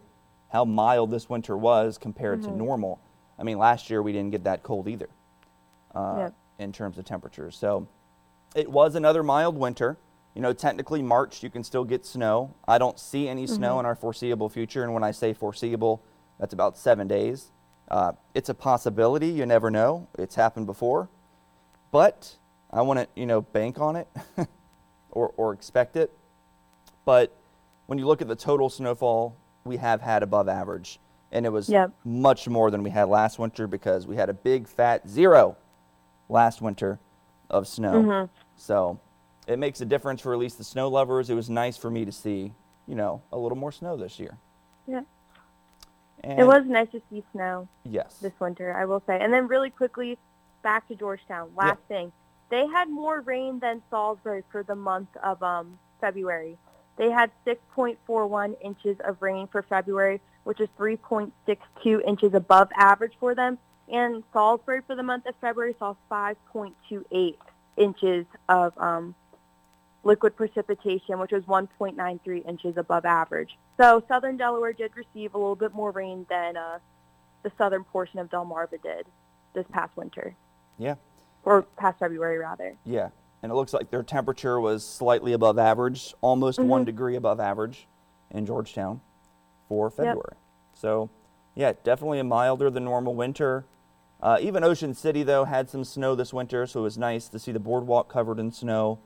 how 0.50 0.64
mild 0.64 1.10
this 1.10 1.28
winter 1.28 1.56
was 1.56 1.98
compared 1.98 2.42
to 2.42 2.50
Mhm. 2.50 2.56
normal. 2.56 3.00
I 3.38 3.42
mean, 3.42 3.58
last 3.58 3.90
year 3.90 4.02
we 4.02 4.12
didn't 4.12 4.30
get 4.30 4.44
that 4.44 4.62
cold 4.62 4.86
either, 4.86 5.08
uh, 5.94 6.16
Yep. 6.18 6.34
in 6.58 6.72
terms 6.72 6.98
of 6.98 7.04
temperatures. 7.04 7.56
So 7.56 7.86
it 8.54 8.70
was 8.70 8.94
another 8.94 9.22
mild 9.22 9.56
winter. 9.56 9.96
You 10.34 10.42
know, 10.42 10.52
technically 10.52 11.02
March 11.02 11.42
you 11.42 11.50
can 11.50 11.64
still 11.64 11.84
get 11.84 12.06
snow. 12.06 12.50
I 12.68 12.78
don't 12.78 12.98
see 12.98 13.28
any 13.28 13.46
snow 13.46 13.76
Mhm. 13.76 13.80
in 13.80 13.86
our 13.86 13.94
foreseeable 13.94 14.48
future, 14.48 14.82
and 14.84 14.94
when 14.94 15.02
I 15.02 15.10
say 15.10 15.32
foreseeable, 15.32 16.00
that's 16.38 16.54
about 16.54 16.76
seven 16.76 17.08
days. 17.08 17.50
Uh, 17.90 18.12
it's 18.34 18.48
a 18.48 18.54
possibility. 18.54 19.28
You 19.28 19.44
never 19.46 19.70
know. 19.70 20.06
It's 20.18 20.34
happened 20.36 20.66
before, 20.66 21.08
but 21.92 22.34
I 22.72 22.82
want 22.82 22.98
to 22.98 23.06
you 23.14 23.26
know 23.26 23.42
bank 23.42 23.78
on 23.78 23.94
it 23.94 24.08
or 25.12 25.32
or 25.36 25.52
expect 25.52 25.96
it. 25.96 26.12
But 27.04 27.32
when 27.86 27.98
you 27.98 28.06
look 28.06 28.20
at 28.20 28.26
the 28.28 28.34
total 28.36 28.68
snowfall 28.68 29.36
we 29.64 29.76
have 29.76 30.00
had 30.00 30.24
above 30.24 30.48
average, 30.48 30.98
and 31.30 31.46
it 31.46 31.50
was 31.50 31.68
Yep. 31.68 31.92
much 32.04 32.48
more 32.48 32.68
than 32.72 32.82
we 32.82 32.90
had 32.90 33.04
last 33.08 33.38
winter 33.38 33.68
because 33.68 34.08
we 34.08 34.16
had 34.16 34.28
a 34.28 34.34
big 34.34 34.66
fat 34.66 35.08
zero 35.08 35.56
last 36.28 36.60
winter 36.60 36.98
of 37.48 37.68
snow. 37.68 37.92
Mhm. 38.02 38.28
So 38.56 38.98
it 39.46 39.58
makes 39.60 39.80
a 39.80 39.84
difference 39.84 40.20
for 40.20 40.32
at 40.32 40.38
least 40.40 40.58
the 40.58 40.64
snow 40.64 40.88
lovers. 40.88 41.30
It 41.30 41.34
was 41.34 41.48
nice 41.48 41.76
for 41.76 41.90
me 41.90 42.04
to 42.04 42.10
see, 42.12 42.54
you 42.88 42.94
know, 42.96 43.20
a 43.30 43.38
little 43.38 43.56
more 43.58 43.70
snow 43.70 43.96
this 43.96 44.18
year. 44.18 44.36
Yeah. 44.86 45.02
And 46.24 46.40
It 46.40 46.44
was 46.46 46.64
nice 46.66 46.90
to 46.90 47.02
see 47.10 47.22
snow 47.32 47.68
yes. 47.84 48.18
this 48.18 48.32
winter, 48.40 48.76
I 48.76 48.84
will 48.84 49.00
say. 49.06 49.20
And 49.20 49.32
then 49.32 49.46
really 49.48 49.70
quickly, 49.70 50.18
back 50.62 50.88
to 50.88 50.94
Georgetown. 50.94 51.50
Last 51.56 51.80
thing, 51.88 52.12
they 52.50 52.66
had 52.66 52.88
more 52.88 53.20
rain 53.20 53.58
than 53.58 53.82
Salisbury 53.90 54.42
for 54.50 54.62
the 54.62 54.74
month 54.74 55.08
of 55.22 55.42
um, 55.42 55.78
February. 56.00 56.58
They 56.96 57.10
had 57.10 57.30
6.41 57.46 58.56
inches 58.60 58.96
of 59.04 59.22
rain 59.22 59.48
for 59.48 59.62
February, 59.62 60.20
which 60.44 60.60
is 60.60 60.68
3.62 60.78 62.04
inches 62.06 62.34
above 62.34 62.68
average 62.76 63.14
for 63.18 63.34
them. 63.34 63.58
And 63.88 64.22
Salisbury 64.32 64.82
for 64.86 64.94
the 64.94 65.02
month 65.02 65.26
of 65.26 65.34
February 65.40 65.74
saw 65.78 65.94
5.28 66.10 67.36
inches 67.76 68.26
of 68.48 68.76
um, 68.78 69.14
liquid 70.04 70.36
precipitation, 70.36 71.18
which 71.18 71.32
was 71.32 71.44
1.93 71.44 72.46
inches 72.46 72.76
above 72.76 73.04
average. 73.04 73.56
So 73.78 74.02
southern 74.08 74.36
Delaware 74.36 74.72
did 74.72 74.92
receive 74.96 75.34
a 75.34 75.38
little 75.38 75.56
bit 75.56 75.74
more 75.74 75.90
rain 75.90 76.26
than 76.28 76.56
uh, 76.56 76.78
the 77.42 77.52
southern 77.58 77.84
portion 77.84 78.18
of 78.18 78.30
Delmarva 78.30 78.82
did 78.82 79.06
this 79.54 79.66
past 79.72 79.96
winter, 79.96 80.34
Yeah. 80.78 80.94
or 81.44 81.62
past 81.76 81.98
February 81.98 82.38
rather. 82.38 82.76
Yeah. 82.84 83.08
And 83.42 83.50
it 83.50 83.54
looks 83.56 83.72
like 83.72 83.90
their 83.90 84.04
temperature 84.04 84.60
was 84.60 84.86
slightly 84.86 85.32
above 85.32 85.58
average, 85.58 86.14
almost 86.20 86.60
one 86.60 86.82
Mhm. 86.82 86.86
degree 86.86 87.16
above 87.16 87.40
average 87.40 87.88
in 88.30 88.46
Georgetown 88.46 89.00
for 89.68 89.90
February. 89.90 90.36
So, 90.72 91.10
yeah, 91.56 91.72
definitely 91.82 92.20
a 92.20 92.24
milder 92.24 92.70
than 92.70 92.84
normal 92.84 93.14
winter. 93.14 93.64
Uh, 94.20 94.38
even 94.40 94.62
Ocean 94.62 94.94
City, 94.94 95.24
though, 95.24 95.44
had 95.44 95.68
some 95.68 95.82
snow 95.82 96.14
this 96.14 96.32
winter, 96.32 96.64
so 96.64 96.78
it 96.80 96.82
was 96.84 96.96
nice 96.96 97.28
to 97.28 97.40
see 97.40 97.50
the 97.50 97.58
boardwalk 97.58 98.08
covered 98.08 98.38
in 98.38 98.52
snow 98.52 98.98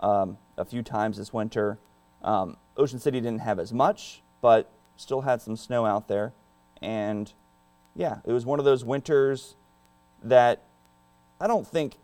um, 0.00 0.36
a 0.58 0.64
few 0.64 0.82
times 0.82 1.16
this 1.18 1.32
winter. 1.32 1.78
Um, 2.22 2.56
Ocean 2.76 2.98
City 2.98 3.20
didn't 3.20 3.42
have 3.42 3.60
as 3.60 3.72
much, 3.72 4.24
but 4.40 4.68
still 4.96 5.20
had 5.20 5.40
some 5.40 5.54
snow 5.56 5.86
out 5.86 6.08
there. 6.08 6.32
And 6.82 7.32
yeah, 7.94 8.18
it 8.24 8.32
was 8.32 8.44
one 8.44 8.58
of 8.58 8.64
those 8.64 8.84
winters 8.84 9.54
that 10.22 10.62
I 11.40 11.46
don't 11.46 11.66
think 11.66 11.96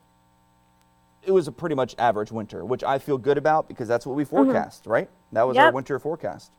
it 1.23 1.33
was 1.33 1.49
a 1.49 1.53
pretty 1.53 1.75
much 1.75 1.95
average 1.99 2.33
winter, 2.33 2.65
which 2.65 2.83
I 2.83 2.99
feel 2.99 3.19
good 3.19 3.39
about 3.39 3.69
because 3.69 3.89
that's 3.89 4.07
what 4.07 4.17
we 4.17 4.25
forecast, 4.25 4.87
right? 4.87 5.09
That 5.33 5.47
was 5.47 5.57
our 5.57 5.73
winter 5.73 5.99
forecast. 5.99 6.51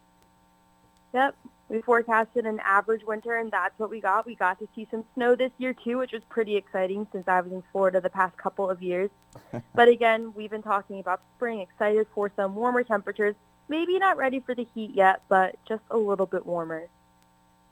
Yep. 1.14 1.36
We 1.70 1.82
forecasted 1.82 2.46
an 2.46 2.60
average 2.66 3.04
winter, 3.06 3.38
and 3.38 3.50
that's 3.50 3.78
what 3.80 3.90
we 3.90 4.02
got. 4.02 4.26
We 4.26 4.36
got 4.36 4.60
to 4.60 4.68
see 4.76 4.88
some 4.92 5.06
snow 5.14 5.36
this 5.36 5.52
year, 5.58 5.74
too, 5.74 6.00
which 6.00 6.12
was 6.12 6.22
pretty 6.28 6.58
exciting 6.58 7.08
since 7.14 7.30
I 7.30 7.40
was 7.40 7.52
in 7.54 7.64
Florida 7.72 8.02
the 8.02 8.10
past 8.10 8.36
couple 8.36 8.70
of 8.70 8.82
years. 8.82 9.10
but 9.74 9.88
again, 9.88 10.34
we've 10.36 10.50
been 10.50 10.64
talking 10.64 11.00
about 11.00 11.22
spring, 11.38 11.62
excited 11.62 12.08
for 12.14 12.30
some 12.36 12.56
warmer 12.56 12.84
temperatures. 12.84 13.36
Maybe 13.70 13.98
not 14.00 14.18
ready 14.18 14.42
for 14.42 14.54
the 14.54 14.68
heat 14.76 14.92
yet, 14.94 15.22
but 15.30 15.56
just 15.66 15.82
a 15.90 15.98
little 15.98 16.26
bit 16.26 16.46
warmer. 16.46 16.88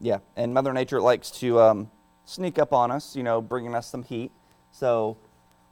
Yeah, 0.00 0.20
and 0.34 0.54
Mother 0.54 0.72
Nature 0.72 1.02
likes 1.02 1.30
to 1.32 1.60
um, 1.60 1.90
sneak 2.24 2.58
up 2.58 2.72
on 2.72 2.90
us, 2.90 3.14
you 3.14 3.22
know, 3.22 3.42
bringing 3.42 3.74
us 3.74 3.86
some 3.86 4.02
heat. 4.02 4.32
So 4.72 5.16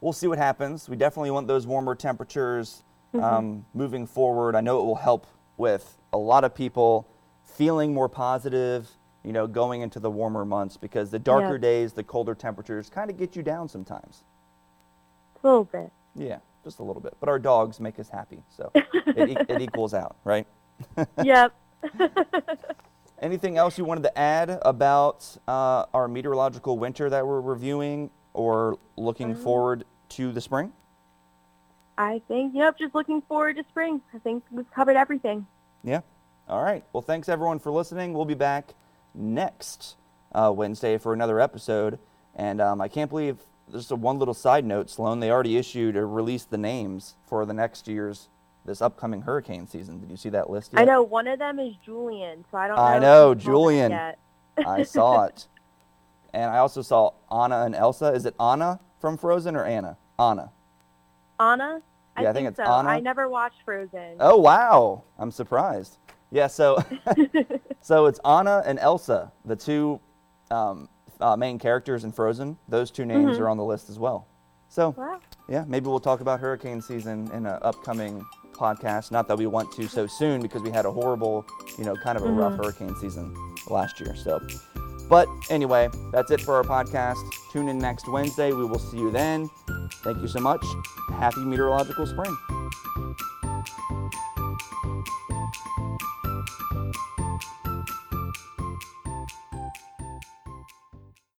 we'll 0.01 0.13
see 0.13 0.27
what 0.27 0.37
happens. 0.37 0.87
We 0.89 0.95
definitely 0.95 1.31
want 1.31 1.47
those 1.47 1.65
warmer 1.67 1.95
temperatures 1.95 2.83
um, 3.13 3.65
moving 3.73 4.05
forward. 4.05 4.55
I 4.55 4.61
know 4.61 4.79
it 4.81 4.83
will 4.85 4.95
help 4.95 5.25
with 5.57 5.97
a 6.13 6.17
lot 6.17 6.43
of 6.43 6.53
people 6.53 7.07
feeling 7.43 7.93
more 7.93 8.07
positive, 8.07 8.89
you 9.23 9.33
know, 9.33 9.47
going 9.47 9.81
into 9.81 9.99
the 9.99 10.09
warmer 10.11 10.45
months 10.45 10.77
because 10.77 11.09
the 11.09 11.19
darker 11.19 11.53
Yeah. 11.55 11.61
days, 11.61 11.93
the 11.93 12.03
colder 12.03 12.35
temperatures 12.35 12.89
kind 12.89 13.09
of 13.09 13.17
get 13.17 13.35
you 13.35 13.43
down 13.43 13.67
sometimes. 13.67 14.23
A 15.43 15.47
little 15.47 15.63
bit. 15.65 15.91
Yeah. 16.15 16.37
just 16.63 16.79
a 16.79 16.83
little 16.83 17.01
bit. 17.01 17.15
But 17.19 17.29
our 17.29 17.39
dogs 17.39 17.79
make 17.79 17.99
us 17.99 18.09
happy, 18.09 18.43
so 18.49 18.69
it, 18.75 19.29
e- 19.29 19.37
it 19.47 19.61
equals 19.61 19.93
out, 19.93 20.17
right? 20.25 20.45
yep. 21.23 21.53
Anything 23.21 23.57
else 23.57 23.77
you 23.77 23.85
wanted 23.85 24.03
to 24.03 24.17
add 24.17 24.59
about 24.61 25.25
uh, 25.47 25.85
our 25.93 26.07
meteorological 26.07 26.77
winter 26.77 27.09
that 27.09 27.25
we're 27.25 27.41
reviewing 27.41 28.09
or 28.39 28.77
looking 28.95 29.35
forward 29.35 29.83
to 30.07 30.31
the 30.31 30.39
spring? 30.39 30.71
I 31.97 32.21
think, 32.29 32.55
yep, 32.55 32.79
just 32.79 32.95
looking 32.95 33.21
forward 33.21 33.57
to 33.57 33.63
spring. 33.63 33.99
I 34.13 34.19
think 34.19 34.45
we've 34.49 34.71
covered 34.71 34.95
everything. 34.95 35.45
Yeah. 35.83 35.99
All 36.47 36.63
right. 36.63 36.85
Well, 36.93 37.01
thanks 37.01 37.27
everyone 37.27 37.59
for 37.59 37.69
listening. 37.73 38.13
We'll 38.13 38.23
be 38.23 38.35
back 38.35 38.73
next 39.13 39.97
uh, 40.31 40.53
Wednesday 40.55 40.97
for 40.97 41.11
another 41.11 41.41
episode. 41.41 41.99
And 42.33 42.61
um, 42.61 42.79
I 42.79 42.87
can't 42.87 43.09
believe, 43.09 43.39
just 43.73 43.91
a 43.91 43.97
one 43.97 44.17
little 44.17 44.33
side 44.33 44.63
note, 44.63 44.89
Sloan, 44.89 45.19
they 45.19 45.29
already 45.29 45.57
issued 45.57 45.97
or 45.97 46.07
released 46.07 46.49
the 46.49 46.57
names 46.57 47.15
for 47.27 47.45
the 47.45 47.53
next 47.53 47.89
year's, 47.89 48.29
this 48.63 48.81
upcoming 48.81 49.23
hurricane 49.23 49.67
season. 49.67 49.99
Did 49.99 50.09
you 50.09 50.17
see 50.17 50.29
that 50.29 50.49
list 50.49 50.71
yet? 50.71 50.81
I 50.81 50.85
know 50.85 51.03
one 51.03 51.27
of 51.27 51.39
them 51.39 51.59
is 51.59 51.73
Julian, 51.83 52.45
so 52.49 52.57
I 52.57 52.67
don't 52.67 52.77
know. 52.77 52.83
I 52.83 52.99
know, 52.99 53.33
he's 53.33 53.43
called 53.43 53.71
it 53.73 53.83
Julian. 53.83 54.15
I 54.65 54.83
saw 54.83 55.25
it. 55.25 55.47
And 56.33 56.49
I 56.51 56.57
also 56.59 56.81
saw 56.81 57.11
Anna 57.31 57.63
and 57.65 57.75
Elsa. 57.75 58.07
Is 58.07 58.25
it 58.25 58.35
Anna 58.39 58.79
from 58.99 59.17
Frozen 59.17 59.55
or 59.55 59.65
Anna? 59.65 59.97
Anna. 60.17 60.51
Anna? 61.39 61.81
I 62.17 62.21
Yeah, 62.23 62.29
I 62.29 62.33
think, 62.33 62.47
think 62.47 62.47
it's 62.49 62.57
so. 62.57 62.63
Anna. 62.73 62.89
I 62.89 62.99
never 62.99 63.29
watched 63.29 63.61
Frozen. 63.65 64.17
Oh 64.19 64.37
wow! 64.37 65.03
I'm 65.17 65.31
surprised. 65.31 65.97
Yeah, 66.31 66.47
so 66.47 66.77
so 67.81 68.05
it's 68.05 68.19
Anna 68.25 68.61
and 68.65 68.77
Elsa, 68.79 69.31
the 69.45 69.55
two 69.55 69.99
um, 70.51 70.89
uh, 71.19 71.35
main 71.35 71.57
characters 71.59 72.03
in 72.03 72.11
Frozen. 72.11 72.57
Those 72.67 72.91
two 72.91 73.05
names 73.05 73.37
Mhm. 73.37 73.41
are 73.41 73.49
on 73.49 73.57
the 73.57 73.63
list 73.63 73.89
as 73.89 73.97
well. 73.97 74.27
So 74.67 74.91
Wow. 74.97 75.19
yeah, 75.47 75.63
maybe 75.67 75.87
we'll 75.87 75.99
talk 75.99 76.21
about 76.21 76.39
hurricane 76.39 76.81
season 76.81 77.29
in 77.33 77.45
an 77.45 77.57
upcoming 77.61 78.23
podcast. 78.53 79.11
Not 79.11 79.27
that 79.29 79.37
we 79.37 79.47
want 79.47 79.71
to 79.73 79.87
so 79.87 80.05
soon 80.05 80.41
because 80.41 80.61
we 80.61 80.69
had 80.69 80.85
a 80.85 80.91
horrible, 80.91 81.45
you 81.77 81.85
know, 81.85 81.95
kind 81.95 82.17
of 82.17 82.23
a 82.25 82.29
rough 82.31 82.55
hurricane 82.57 82.93
season 82.97 83.33
last 83.69 83.99
year. 83.99 84.15
So, 84.15 84.39
but 85.09 85.27
anyway, 85.49 85.89
that's 86.11 86.31
it 86.31 86.41
for 86.41 86.55
our 86.55 86.63
podcast. 86.63 87.17
Tune 87.51 87.67
in 87.67 87.79
next 87.79 88.07
Wednesday. 88.07 88.51
We 88.51 88.65
will 88.65 88.79
see 88.79 88.97
you 88.97 89.11
then. 89.11 89.49
Thank 90.03 90.21
you 90.21 90.27
so 90.27 90.39
much. 90.39 90.63
Happy 91.09 91.41
meteorological 91.41 92.05
spring. 92.05 92.37